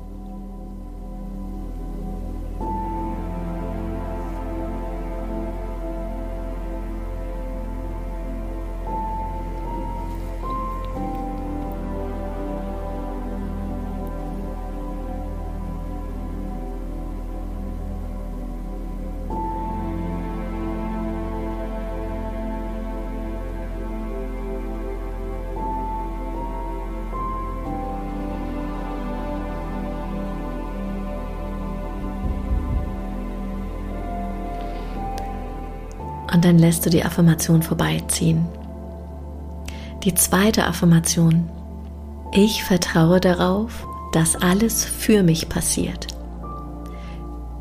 Und 36.33 36.45
dann 36.45 36.57
lässt 36.57 36.85
du 36.85 36.89
die 36.89 37.03
Affirmation 37.03 37.61
vorbeiziehen. 37.61 38.45
Die 40.03 40.15
zweite 40.15 40.65
Affirmation. 40.65 41.49
Ich 42.31 42.63
vertraue 42.63 43.19
darauf, 43.19 43.85
dass 44.13 44.35
alles 44.35 44.85
für 44.85 45.23
mich 45.23 45.49
passiert. 45.49 46.07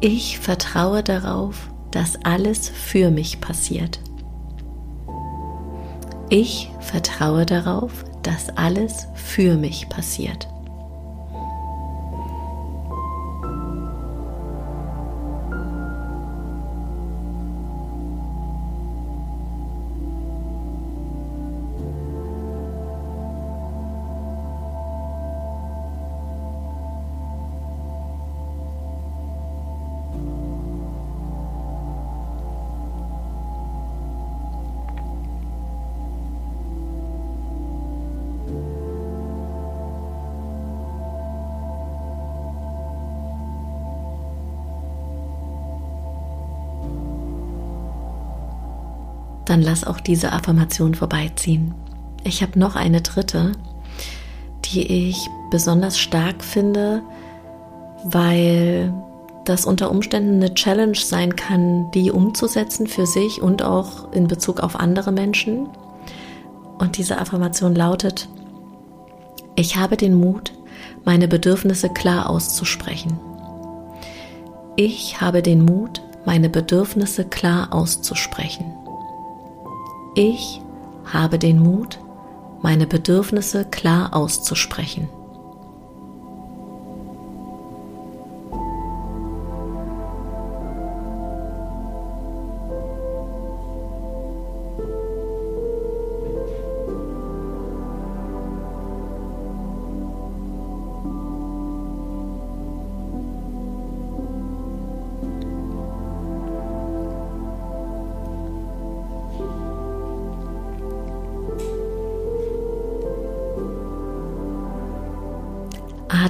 Ich 0.00 0.38
vertraue 0.38 1.02
darauf, 1.02 1.68
dass 1.90 2.16
alles 2.24 2.68
für 2.68 3.10
mich 3.10 3.40
passiert. 3.40 4.00
Ich 6.28 6.70
vertraue 6.80 7.44
darauf, 7.44 8.04
dass 8.22 8.56
alles 8.56 9.08
für 9.14 9.56
mich 9.56 9.88
passiert. 9.88 10.48
Dann 49.50 49.62
lass 49.62 49.84
auch 49.84 49.98
diese 49.98 50.32
Affirmation 50.32 50.94
vorbeiziehen. 50.94 51.74
Ich 52.22 52.40
habe 52.42 52.58
noch 52.58 52.76
eine 52.76 53.00
dritte, 53.00 53.52
die 54.66 55.08
ich 55.08 55.28
besonders 55.50 55.98
stark 55.98 56.44
finde, 56.44 57.02
weil 58.04 58.94
das 59.44 59.64
unter 59.64 59.90
Umständen 59.90 60.36
eine 60.36 60.54
Challenge 60.54 60.96
sein 60.96 61.34
kann, 61.34 61.90
die 61.90 62.12
umzusetzen 62.12 62.86
für 62.86 63.06
sich 63.06 63.42
und 63.42 63.62
auch 63.64 64.12
in 64.12 64.28
Bezug 64.28 64.60
auf 64.60 64.78
andere 64.78 65.10
Menschen. 65.10 65.68
Und 66.78 66.96
diese 66.96 67.18
Affirmation 67.18 67.74
lautet, 67.74 68.28
ich 69.56 69.76
habe 69.76 69.96
den 69.96 70.14
Mut, 70.14 70.52
meine 71.04 71.26
Bedürfnisse 71.26 71.88
klar 71.88 72.30
auszusprechen. 72.30 73.18
Ich 74.76 75.20
habe 75.20 75.42
den 75.42 75.64
Mut, 75.64 76.02
meine 76.24 76.48
Bedürfnisse 76.48 77.24
klar 77.24 77.72
auszusprechen. 77.72 78.79
Ich 80.14 80.60
habe 81.04 81.38
den 81.38 81.60
Mut, 81.62 81.98
meine 82.62 82.86
Bedürfnisse 82.86 83.64
klar 83.64 84.14
auszusprechen. 84.14 85.08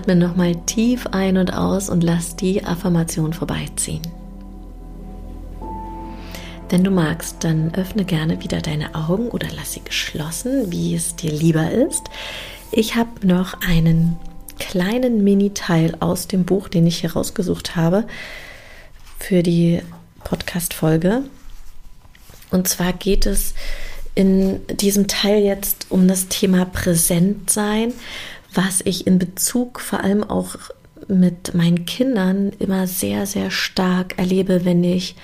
Atme 0.01 0.17
nochmal 0.17 0.57
tief 0.65 1.07
ein 1.09 1.37
und 1.37 1.53
aus 1.53 1.91
und 1.91 2.03
lass 2.03 2.35
die 2.35 2.65
Affirmation 2.65 3.35
vorbeiziehen. 3.35 4.01
Wenn 6.71 6.85
du 6.85 6.91
magst, 6.91 7.45
dann 7.45 7.75
öffne 7.75 8.07
gerne 8.07 8.43
wieder 8.43 8.63
deine 8.63 8.95
Augen 8.95 9.29
oder 9.29 9.49
lass 9.55 9.75
sie 9.75 9.83
geschlossen, 9.85 10.73
wie 10.73 10.95
es 10.95 11.17
dir 11.17 11.31
lieber 11.31 11.71
ist. 11.71 12.01
Ich 12.73 12.97
habe 12.97 13.27
noch 13.27 13.61
einen 13.61 14.17
kleinen 14.59 15.23
Mini-Teil 15.23 15.95
aus 16.01 16.29
dem 16.29 16.47
Buch, 16.47 16.69
den 16.69 16.87
ich 16.87 17.03
hier 17.03 17.13
rausgesucht 17.13 17.77
habe, 17.77 18.07
für 19.19 19.43
die 19.43 19.83
Podcast-Folge. 20.25 21.25
Und 22.51 22.69
zwar 22.69 22.95
geht 22.95 23.27
es 23.27 23.53
in 24.15 24.67
diesem 24.67 25.09
Teil 25.09 25.43
jetzt 25.43 25.89
um 25.91 26.09
das 26.09 26.29
Thema 26.29 26.65
Präsentsein, 26.65 27.93
was 28.55 28.81
ich 28.85 29.07
in 29.07 29.19
Bezug 29.19 29.81
vor 29.81 30.01
allem 30.01 30.25
auch 30.25 30.57
mit 31.09 31.55
meinen 31.55 31.87
Kindern 31.87 32.53
immer 32.59 32.87
sehr, 32.87 33.27
sehr 33.27 33.51
stark 33.51 34.19
erlebe, 34.19 34.65
wenn 34.65 34.85
ich, 34.85 35.17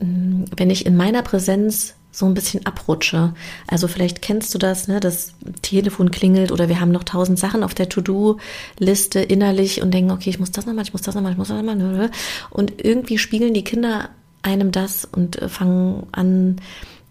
mm, 0.00 0.44
wenn 0.56 0.70
ich 0.70 0.86
in 0.86 0.96
meiner 0.96 1.22
Präsenz 1.22 1.94
so 2.12 2.26
ein 2.26 2.34
bisschen 2.34 2.66
abrutsche. 2.66 3.34
Also 3.68 3.86
vielleicht 3.86 4.20
kennst 4.20 4.52
du 4.54 4.58
das, 4.58 4.88
ne? 4.88 4.98
Das 4.98 5.32
Telefon 5.62 6.10
klingelt 6.10 6.50
oder 6.50 6.68
wir 6.68 6.80
haben 6.80 6.90
noch 6.90 7.04
tausend 7.04 7.38
Sachen 7.38 7.62
auf 7.62 7.72
der 7.72 7.88
To-Do-Liste 7.88 9.20
innerlich 9.20 9.80
und 9.80 9.92
denken, 9.92 10.10
okay, 10.10 10.30
ich 10.30 10.40
muss 10.40 10.50
das 10.50 10.66
nochmal, 10.66 10.84
ich 10.84 10.92
muss 10.92 11.02
das 11.02 11.14
nochmal, 11.14 11.32
ich 11.32 11.38
muss 11.38 11.48
das 11.48 11.62
nochmal. 11.62 12.10
Und 12.50 12.84
irgendwie 12.84 13.18
spiegeln 13.18 13.54
die 13.54 13.64
Kinder 13.64 14.10
einem 14.42 14.72
das 14.72 15.04
und 15.04 15.36
fangen 15.48 16.06
an, 16.12 16.56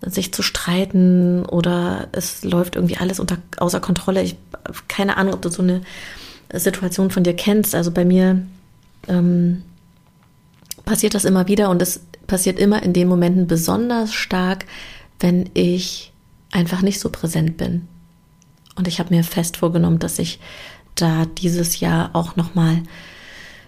sich 0.01 0.33
zu 0.33 0.41
streiten 0.41 1.45
oder 1.45 2.07
es 2.13 2.43
läuft 2.43 2.75
irgendwie 2.75 2.97
alles 2.97 3.19
unter, 3.19 3.37
außer 3.57 3.79
Kontrolle. 3.79 4.21
Ich 4.23 4.37
keine 4.87 5.17
Ahnung, 5.17 5.33
ob 5.33 5.41
du 5.41 5.49
so 5.49 5.61
eine 5.61 5.81
Situation 6.53 7.11
von 7.11 7.23
dir 7.23 7.35
kennst. 7.35 7.75
Also 7.75 7.91
bei 7.91 8.05
mir 8.05 8.41
ähm, 9.07 9.63
passiert 10.85 11.13
das 11.13 11.25
immer 11.25 11.47
wieder 11.47 11.69
und 11.69 11.81
es 11.81 12.01
passiert 12.27 12.59
immer 12.59 12.83
in 12.83 12.93
den 12.93 13.07
Momenten 13.07 13.47
besonders 13.47 14.13
stark, 14.13 14.65
wenn 15.19 15.49
ich 15.53 16.11
einfach 16.51 16.81
nicht 16.81 16.99
so 16.99 17.09
präsent 17.09 17.57
bin. 17.57 17.87
Und 18.75 18.87
ich 18.87 18.99
habe 18.99 19.13
mir 19.13 19.23
fest 19.23 19.57
vorgenommen, 19.57 19.99
dass 19.99 20.19
ich 20.19 20.39
da 20.95 21.25
dieses 21.25 21.79
Jahr 21.79 22.11
auch 22.13 22.35
noch 22.35 22.55
mal 22.55 22.81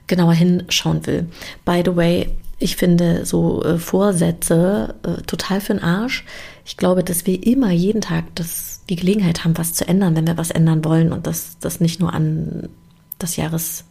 genauer 0.07 0.33
hinschauen 0.33 1.05
will. 1.05 1.29
By 1.65 1.83
the 1.85 1.95
way, 1.95 2.29
ich 2.61 2.75
finde 2.75 3.25
so 3.25 3.63
äh, 3.63 3.77
Vorsätze 3.79 4.95
äh, 5.03 5.21
total 5.23 5.61
für 5.61 5.73
den 5.73 5.83
Arsch. 5.83 6.25
Ich 6.63 6.77
glaube, 6.77 7.03
dass 7.03 7.25
wir 7.25 7.45
immer 7.45 7.71
jeden 7.71 8.01
Tag 8.01 8.25
das, 8.35 8.81
die 8.89 8.95
Gelegenheit 8.95 9.43
haben, 9.43 9.57
was 9.57 9.73
zu 9.73 9.87
ändern, 9.87 10.15
wenn 10.15 10.27
wir 10.27 10.37
was 10.37 10.51
ändern 10.51 10.85
wollen 10.85 11.11
und 11.11 11.25
dass 11.25 11.57
das 11.59 11.79
nicht 11.79 11.99
nur 11.99 12.13
an 12.13 12.69
das 13.17 13.35
Jahres, 13.35 13.85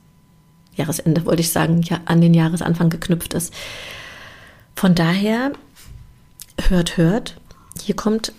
Jahresende, 0.76 1.26
wollte 1.26 1.40
ich 1.40 1.50
sagen, 1.50 1.82
ja, 1.82 2.00
an 2.04 2.20
den 2.20 2.32
Jahresanfang 2.32 2.90
geknüpft 2.90 3.34
ist. 3.34 3.52
Von 4.76 4.94
daher, 4.94 5.52
hört, 6.68 6.96
hört, 6.96 7.40
hier 7.82 7.96
kommt 7.96 8.32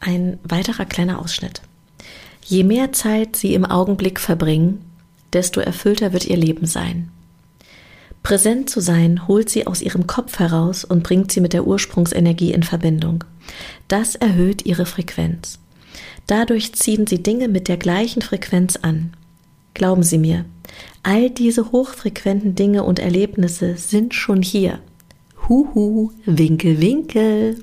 ein 0.00 0.38
weiterer 0.44 0.84
kleiner 0.84 1.18
Ausschnitt. 1.18 1.60
Je 2.42 2.62
mehr 2.62 2.92
Zeit 2.92 3.34
Sie 3.34 3.54
im 3.54 3.64
Augenblick 3.64 4.20
verbringen, 4.20 4.84
desto 5.32 5.60
erfüllter 5.60 6.12
wird 6.12 6.26
Ihr 6.26 6.36
Leben 6.36 6.66
sein. 6.66 7.10
Präsent 8.26 8.68
zu 8.68 8.80
sein 8.80 9.28
holt 9.28 9.48
sie 9.48 9.68
aus 9.68 9.80
ihrem 9.80 10.08
Kopf 10.08 10.40
heraus 10.40 10.84
und 10.84 11.04
bringt 11.04 11.30
sie 11.30 11.40
mit 11.40 11.52
der 11.52 11.64
Ursprungsenergie 11.64 12.50
in 12.52 12.64
Verbindung. 12.64 13.22
Das 13.86 14.16
erhöht 14.16 14.66
ihre 14.66 14.84
Frequenz. 14.84 15.60
Dadurch 16.26 16.72
ziehen 16.72 17.06
sie 17.06 17.22
Dinge 17.22 17.46
mit 17.46 17.68
der 17.68 17.76
gleichen 17.76 18.22
Frequenz 18.22 18.74
an. 18.82 19.12
Glauben 19.74 20.02
Sie 20.02 20.18
mir, 20.18 20.44
all 21.04 21.30
diese 21.30 21.70
hochfrequenten 21.70 22.56
Dinge 22.56 22.82
und 22.82 22.98
Erlebnisse 22.98 23.76
sind 23.76 24.12
schon 24.12 24.42
hier. 24.42 24.80
Huhu, 25.48 26.10
Winkel, 26.24 26.80
Winkel. 26.80 27.62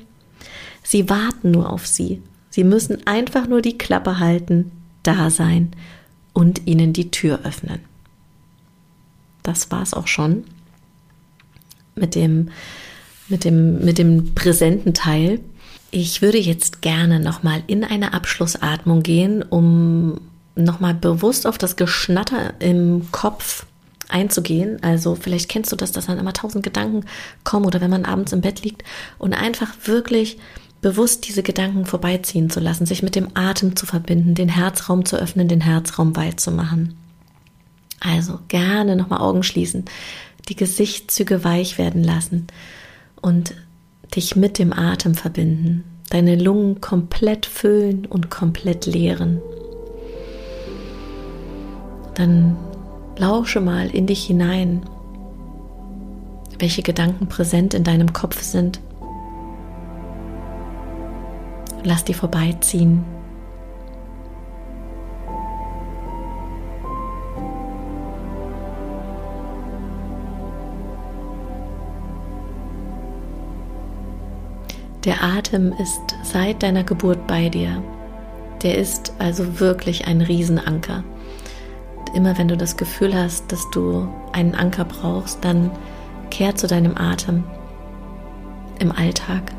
Sie 0.82 1.10
warten 1.10 1.52
nur 1.52 1.74
auf 1.74 1.86
Sie. 1.86 2.22
Sie 2.52 2.64
müssen 2.64 3.06
einfach 3.06 3.50
nur 3.50 3.62
die 3.62 3.78
Klappe 3.78 4.20
halten, 4.20 4.72
da 5.04 5.30
sein 5.30 5.72
und 6.32 6.66
Ihnen 6.68 6.94
die 6.94 7.12
Tür 7.12 7.42
öffnen. 7.44 7.82
Das 9.44 9.72
war's 9.72 9.94
auch 9.94 10.08
schon 10.08 10.46
mit 11.96 12.16
dem, 12.16 12.50
mit 13.28 13.44
dem, 13.44 13.84
mit 13.84 13.98
dem 13.98 14.34
präsenten 14.34 14.94
Teil. 14.94 15.40
Ich 15.92 16.22
würde 16.22 16.40
jetzt 16.40 16.82
gerne 16.82 17.20
nochmal 17.20 17.64
in 17.68 17.84
eine 17.84 18.14
Abschlussatmung 18.14 19.04
gehen, 19.04 19.44
um 19.44 20.20
nochmal 20.56 20.94
bewusst 20.94 21.46
auf 21.46 21.58
das 21.58 21.76
Geschnatter 21.76 22.54
im 22.60 23.12
Kopf 23.12 23.66
einzugehen. 24.10 24.82
Also 24.82 25.16
vielleicht 25.16 25.50
kennst 25.50 25.72
du 25.72 25.76
das, 25.76 25.92
dass 25.92 26.08
dann 26.08 26.20
immer 26.20 26.34
tausend 26.34 26.64
Gedanken 26.64 27.06
kommen 27.44 27.66
oder 27.66 27.82
wenn 27.82 27.90
man 27.90 28.06
abends 28.06 28.34
im 28.34 28.42
Bett 28.42 28.64
liegt 28.64 28.84
und 29.18 29.34
einfach 29.34 29.72
wirklich 29.86 30.38
bewusst 30.82 31.28
diese 31.28 31.44
Gedanken 31.44 31.86
vorbeiziehen 31.86 32.50
zu 32.50 32.60
lassen, 32.60 32.86
sich 32.86 33.04
mit 33.04 33.16
dem 33.16 33.30
Atem 33.36 33.76
zu 33.76 33.86
verbinden, 33.86 34.36
den 34.36 34.50
Herzraum 34.50 35.06
zu 35.06 35.16
öffnen, 35.16 35.48
den 35.48 35.62
Herzraum 35.62 36.16
weit 36.16 36.40
zu 36.40 36.52
machen. 36.52 36.96
Also 38.04 38.40
gerne 38.50 38.96
nochmal 38.96 39.22
Augen 39.22 39.44
schließen, 39.44 39.86
die 40.50 40.56
Gesichtszüge 40.56 41.44
weich 41.44 41.78
werden 41.78 42.04
lassen 42.04 42.48
und 43.22 43.56
dich 44.16 44.36
mit 44.36 44.60
dem 44.60 44.74
Atem 44.74 45.16
verbinden, 45.16 45.86
deine 46.10 46.36
Lungen 46.36 46.82
komplett 46.82 47.46
füllen 47.46 48.06
und 48.06 48.30
komplett 48.30 48.86
leeren. 48.86 49.42
Dann 52.16 52.58
lausche 53.18 53.62
mal 53.62 53.90
in 53.90 54.06
dich 54.06 54.26
hinein, 54.26 54.84
welche 56.60 56.84
Gedanken 56.84 57.28
präsent 57.28 57.74
in 57.74 57.86
deinem 57.86 58.12
Kopf 58.12 58.42
sind. 58.42 58.82
Lass 61.84 62.04
die 62.04 62.14
vorbeiziehen. 62.14 63.13
Der 75.06 75.22
Atem 75.22 75.74
ist 75.74 76.16
seit 76.24 76.64
deiner 76.64 76.86
Geburt 76.86 77.28
bei 77.28 77.50
dir. 77.50 77.84
Der 78.62 78.78
ist 78.78 79.14
also 79.20 79.60
wirklich 79.60 80.08
ein 80.08 80.22
Riesenanker. 80.22 81.04
Immer 82.14 82.38
wenn 82.38 82.48
du 82.48 82.56
das 82.56 82.78
Gefühl 82.78 83.14
hast, 83.14 83.52
dass 83.52 83.70
du 83.72 84.08
einen 84.32 84.56
Anker 84.56 84.86
brauchst, 84.86 85.44
dann 85.44 85.72
kehr 86.30 86.56
zu 86.56 86.68
deinem 86.68 86.96
Atem 86.96 87.44
im 88.80 88.94
Alltag. 88.94 89.52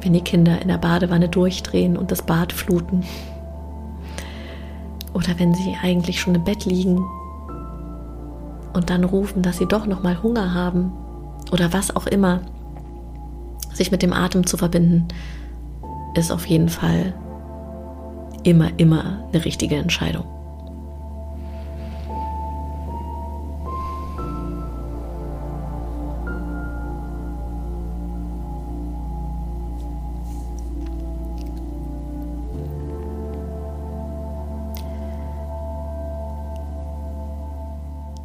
Wenn 0.00 0.14
die 0.14 0.22
Kinder 0.22 0.62
in 0.62 0.68
der 0.68 0.78
Badewanne 0.78 1.28
durchdrehen 1.28 1.98
und 1.98 2.10
das 2.10 2.22
Bad 2.22 2.54
fluten. 2.54 3.04
Oder 5.12 5.38
wenn 5.38 5.52
sie 5.52 5.76
eigentlich 5.82 6.20
schon 6.22 6.36
im 6.36 6.44
Bett 6.44 6.64
liegen 6.64 7.04
und 8.72 8.88
dann 8.88 9.04
rufen, 9.04 9.42
dass 9.42 9.58
sie 9.58 9.66
doch 9.66 9.84
noch 9.84 10.02
mal 10.02 10.22
Hunger 10.22 10.54
haben 10.54 10.92
oder 11.52 11.72
was 11.72 11.94
auch 11.94 12.06
immer, 12.06 12.40
sich 13.72 13.90
mit 13.90 14.02
dem 14.02 14.12
Atem 14.12 14.46
zu 14.46 14.56
verbinden, 14.56 15.08
ist 16.14 16.30
auf 16.30 16.46
jeden 16.46 16.68
Fall 16.68 17.14
immer, 18.42 18.70
immer 18.78 19.28
eine 19.32 19.44
richtige 19.44 19.76
Entscheidung. 19.76 20.24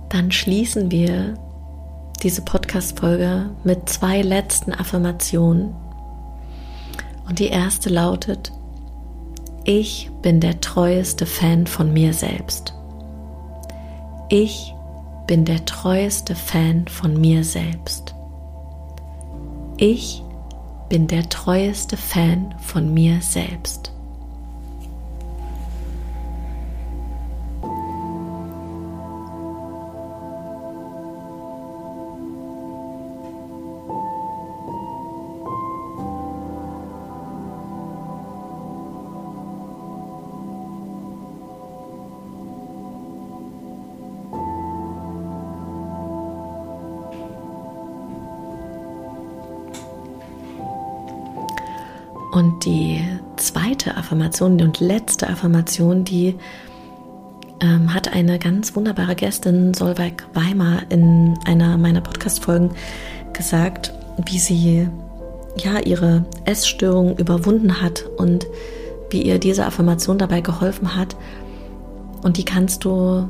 Dann 0.10 0.30
schließen 0.30 0.92
wir 0.92 1.34
diese 2.22 2.42
Podcast-Folge 2.72 3.50
mit 3.66 3.90
zwei 3.90 4.22
letzten 4.22 4.72
Affirmationen. 4.72 5.76
Und 7.28 7.40
die 7.40 7.50
erste 7.50 7.90
lautet, 7.90 8.54
ich 9.66 10.10
bin 10.22 10.40
der 10.40 10.62
treueste 10.62 11.26
Fan 11.26 11.68
von 11.68 11.92
mir 11.92 12.14
selbst. 12.14 12.74
Ich 14.30 14.74
bin 15.28 15.44
der 15.44 15.66
treueste 15.66 16.34
Fan 16.34 16.88
von 16.88 17.20
mir 17.20 17.44
selbst. 17.44 18.16
Ich 19.76 20.24
bin 20.88 21.08
der 21.08 21.28
treueste 21.28 21.98
Fan 21.98 22.56
von 22.58 22.94
mir 22.94 23.20
selbst. 23.20 23.91
Und 52.32 52.64
die 52.66 53.02
zweite 53.36 53.98
Affirmation 53.98 54.62
und 54.62 54.80
letzte 54.80 55.30
Affirmation, 55.30 56.06
die 56.06 56.36
ähm, 57.60 57.94
hat 57.94 58.14
eine 58.14 58.40
ganz 58.40 58.76
wunderbare 58.76 59.16
Gästin, 59.16 59.74
Solveig 59.74 60.26
Weimar, 60.34 60.84
in 60.90 61.38
einer 61.46 61.78
meiner 61.78 62.02
Podcast-Folgen 62.02 62.72
gesagt, 63.34 63.94
wie 64.26 64.40
sie 64.40 64.88
ja 65.58 65.80
ihre 65.80 66.26
Essstörung 66.46 67.18
überwunden 67.18 67.82
hat 67.82 68.06
und 68.18 68.48
wie 69.10 69.22
ihr 69.24 69.38
diese 69.38 69.66
Affirmation 69.66 70.18
dabei 70.18 70.40
geholfen 70.40 70.96
hat. 70.96 71.18
Und 72.24 72.38
die 72.38 72.46
kannst 72.46 72.86
du 72.86 73.28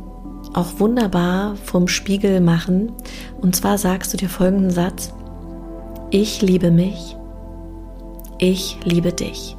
auch 0.54 0.80
wunderbar 0.80 1.56
vom 1.56 1.88
Spiegel 1.88 2.40
machen. 2.40 2.92
Und 3.42 3.56
zwar 3.56 3.78
sagst 3.78 4.14
du 4.14 4.18
dir 4.18 4.30
folgenden 4.30 4.72
Satz. 4.72 5.14
Ich 6.12 6.42
liebe 6.42 6.72
mich. 6.72 7.16
Ich 8.44 8.78
liebe 8.84 9.14
dich. 9.14 9.56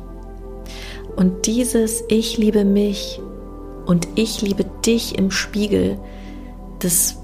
Und 1.14 1.46
dieses 1.46 2.02
Ich 2.08 2.36
liebe 2.36 2.64
mich 2.64 3.20
und 3.86 4.08
ich 4.16 4.42
liebe 4.42 4.64
dich 4.84 5.16
im 5.16 5.30
Spiegel, 5.30 6.00
das, 6.80 7.16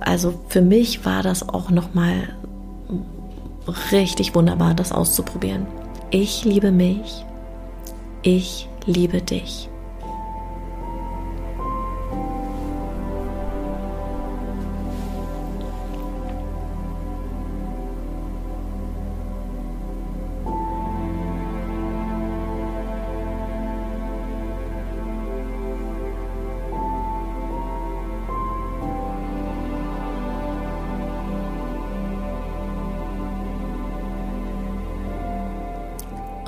also 0.00 0.34
für 0.48 0.62
mich 0.62 1.04
war 1.04 1.22
das 1.22 1.48
auch 1.48 1.70
nochmal 1.70 2.34
richtig 3.92 4.34
wunderbar, 4.34 4.74
das 4.74 4.90
auszuprobieren. 4.90 5.68
Ich 6.10 6.44
liebe 6.44 6.72
mich. 6.72 7.24
Ich 8.22 8.68
liebe 8.84 9.22
dich. 9.22 9.68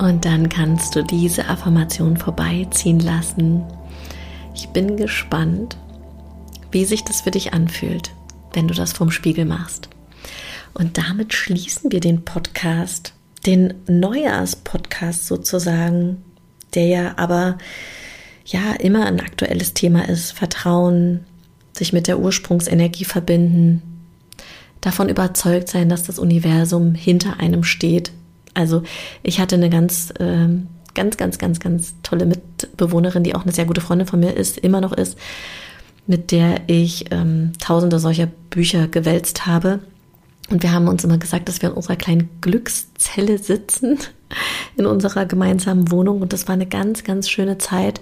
Und 0.09 0.25
dann 0.25 0.49
kannst 0.49 0.95
du 0.95 1.03
diese 1.03 1.49
Affirmation 1.49 2.17
vorbeiziehen 2.17 2.99
lassen. 2.99 3.63
Ich 4.55 4.69
bin 4.69 4.97
gespannt, 4.97 5.77
wie 6.71 6.83
sich 6.83 7.03
das 7.03 7.21
für 7.21 7.29
dich 7.29 7.53
anfühlt, 7.53 8.09
wenn 8.53 8.67
du 8.67 8.73
das 8.73 8.91
vom 8.91 9.11
Spiegel 9.11 9.45
machst. 9.45 9.87
Und 10.73 10.97
damit 10.97 11.35
schließen 11.35 11.91
wir 11.91 11.99
den 11.99 12.25
Podcast, 12.25 13.13
den 13.45 13.75
Neujahrspodcast 13.87 15.27
sozusagen, 15.27 16.23
der 16.73 16.87
ja 16.87 17.13
aber 17.17 17.59
ja 18.45 18.71
immer 18.79 19.05
ein 19.05 19.19
aktuelles 19.19 19.75
Thema 19.75 20.09
ist. 20.09 20.31
Vertrauen, 20.31 21.19
sich 21.71 21.93
mit 21.93 22.07
der 22.07 22.17
Ursprungsenergie 22.17 23.05
verbinden, 23.05 23.83
davon 24.81 25.07
überzeugt 25.07 25.69
sein, 25.69 25.87
dass 25.87 26.01
das 26.01 26.17
Universum 26.17 26.95
hinter 26.95 27.39
einem 27.39 27.63
steht, 27.63 28.11
also 28.59 28.83
ich 29.23 29.39
hatte 29.39 29.55
eine 29.55 29.69
ganz, 29.69 30.13
ähm, 30.19 30.67
ganz, 30.93 31.17
ganz, 31.17 31.37
ganz, 31.37 31.59
ganz 31.59 31.95
tolle 32.03 32.25
Mitbewohnerin, 32.25 33.23
die 33.23 33.35
auch 33.35 33.43
eine 33.43 33.51
sehr 33.51 33.65
gute 33.65 33.81
Freundin 33.81 34.07
von 34.07 34.19
mir 34.19 34.35
ist, 34.35 34.57
immer 34.57 34.81
noch 34.81 34.93
ist, 34.93 35.17
mit 36.07 36.31
der 36.31 36.61
ich 36.67 37.05
ähm, 37.11 37.53
tausende 37.59 37.99
solcher 37.99 38.27
Bücher 38.49 38.87
gewälzt 38.87 39.45
habe. 39.45 39.79
Und 40.49 40.63
wir 40.63 40.71
haben 40.71 40.87
uns 40.87 41.03
immer 41.03 41.19
gesagt, 41.19 41.47
dass 41.47 41.61
wir 41.61 41.69
in 41.69 41.75
unserer 41.75 41.95
kleinen 41.95 42.29
Glückszelle 42.41 43.37
sitzen, 43.37 43.99
in 44.77 44.85
unserer 44.85 45.25
gemeinsamen 45.25 45.91
Wohnung. 45.91 46.21
Und 46.21 46.33
das 46.33 46.47
war 46.47 46.53
eine 46.53 46.65
ganz, 46.65 47.03
ganz 47.03 47.29
schöne 47.29 47.59
Zeit. 47.59 48.01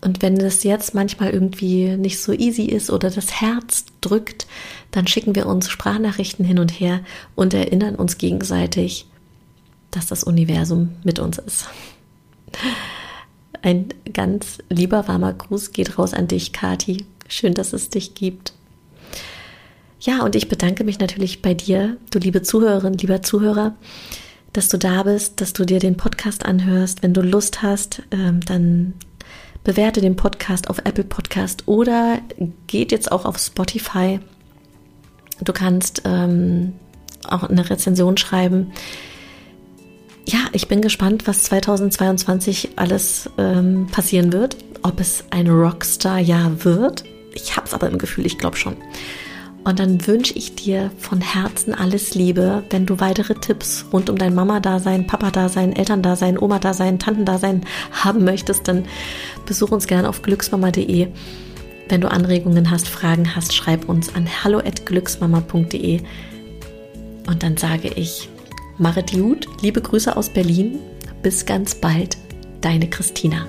Und 0.00 0.22
wenn 0.22 0.36
das 0.36 0.62
jetzt 0.62 0.94
manchmal 0.94 1.30
irgendwie 1.30 1.96
nicht 1.96 2.20
so 2.20 2.32
easy 2.32 2.64
ist 2.64 2.90
oder 2.90 3.10
das 3.10 3.40
Herz 3.40 3.86
drückt, 4.00 4.46
dann 4.90 5.06
schicken 5.06 5.34
wir 5.34 5.46
uns 5.46 5.68
Sprachnachrichten 5.68 6.44
hin 6.44 6.58
und 6.58 6.70
her 6.70 7.00
und 7.34 7.54
erinnern 7.54 7.96
uns 7.96 8.18
gegenseitig, 8.18 9.06
dass 9.96 10.06
das 10.06 10.22
Universum 10.22 10.90
mit 11.04 11.18
uns 11.18 11.38
ist. 11.38 11.68
Ein 13.62 13.86
ganz 14.12 14.58
lieber 14.68 15.08
warmer 15.08 15.32
Gruß 15.32 15.72
geht 15.72 15.98
raus 15.98 16.12
an 16.12 16.28
dich, 16.28 16.52
Kati. 16.52 17.06
Schön, 17.28 17.54
dass 17.54 17.72
es 17.72 17.88
dich 17.88 18.14
gibt. 18.14 18.52
Ja, 19.98 20.22
und 20.22 20.36
ich 20.36 20.48
bedanke 20.48 20.84
mich 20.84 20.98
natürlich 20.98 21.40
bei 21.40 21.54
dir, 21.54 21.96
du 22.10 22.18
liebe 22.18 22.42
Zuhörerin, 22.42 22.92
lieber 22.94 23.22
Zuhörer, 23.22 23.74
dass 24.52 24.68
du 24.68 24.76
da 24.76 25.02
bist, 25.02 25.40
dass 25.40 25.54
du 25.54 25.64
dir 25.64 25.80
den 25.80 25.96
Podcast 25.96 26.44
anhörst. 26.44 27.02
Wenn 27.02 27.14
du 27.14 27.22
Lust 27.22 27.62
hast, 27.62 28.02
ähm, 28.10 28.40
dann 28.44 28.92
bewerte 29.64 30.02
den 30.02 30.14
Podcast 30.14 30.68
auf 30.68 30.78
Apple 30.80 31.04
Podcast 31.04 31.66
oder 31.66 32.18
geht 32.66 32.92
jetzt 32.92 33.10
auch 33.10 33.24
auf 33.24 33.38
Spotify. 33.38 34.20
Du 35.42 35.52
kannst 35.54 36.02
ähm, 36.04 36.74
auch 37.26 37.44
eine 37.44 37.68
Rezension 37.68 38.18
schreiben 38.18 38.72
ja, 40.28 40.40
ich 40.52 40.66
bin 40.66 40.82
gespannt, 40.82 41.26
was 41.26 41.44
2022 41.44 42.70
alles 42.76 43.30
ähm, 43.38 43.86
passieren 43.90 44.32
wird. 44.32 44.56
Ob 44.82 45.00
es 45.00 45.24
ein 45.30 45.48
Rockstar-Jahr 45.48 46.64
wird. 46.64 47.04
Ich 47.34 47.56
habe 47.56 47.66
es 47.66 47.74
aber 47.74 47.88
im 47.88 47.98
Gefühl, 47.98 48.26
ich 48.26 48.38
glaube 48.38 48.56
schon. 48.56 48.76
Und 49.64 49.80
dann 49.80 50.06
wünsche 50.06 50.34
ich 50.34 50.54
dir 50.54 50.92
von 50.98 51.20
Herzen 51.20 51.74
alles 51.74 52.14
Liebe. 52.14 52.62
Wenn 52.70 52.86
du 52.86 53.00
weitere 53.00 53.34
Tipps 53.34 53.84
rund 53.92 54.08
um 54.08 54.16
dein 54.16 54.34
Mama-Dasein, 54.34 55.06
Papa-Dasein, 55.06 55.74
Eltern-Dasein, 55.74 56.38
Oma-Dasein, 56.38 57.00
Tanten-Dasein 57.00 57.64
haben 57.90 58.24
möchtest, 58.24 58.68
dann 58.68 58.84
besuch 59.44 59.72
uns 59.72 59.88
gerne 59.88 60.08
auf 60.08 60.22
glücksmama.de. 60.22 61.08
Wenn 61.88 62.00
du 62.00 62.10
Anregungen 62.10 62.70
hast, 62.70 62.88
Fragen 62.88 63.34
hast, 63.34 63.54
schreib 63.54 63.88
uns 63.88 64.14
an 64.14 64.28
hallo@glücksmama.de. 64.44 66.00
Und 67.26 67.42
dann 67.42 67.56
sage 67.56 67.88
ich 67.88 68.28
Marit 68.78 69.12
Jud, 69.12 69.46
liebe 69.62 69.80
Grüße 69.80 70.14
aus 70.16 70.28
Berlin. 70.28 70.78
Bis 71.22 71.46
ganz 71.46 71.74
bald, 71.74 72.18
deine 72.60 72.90
Christina. 72.90 73.46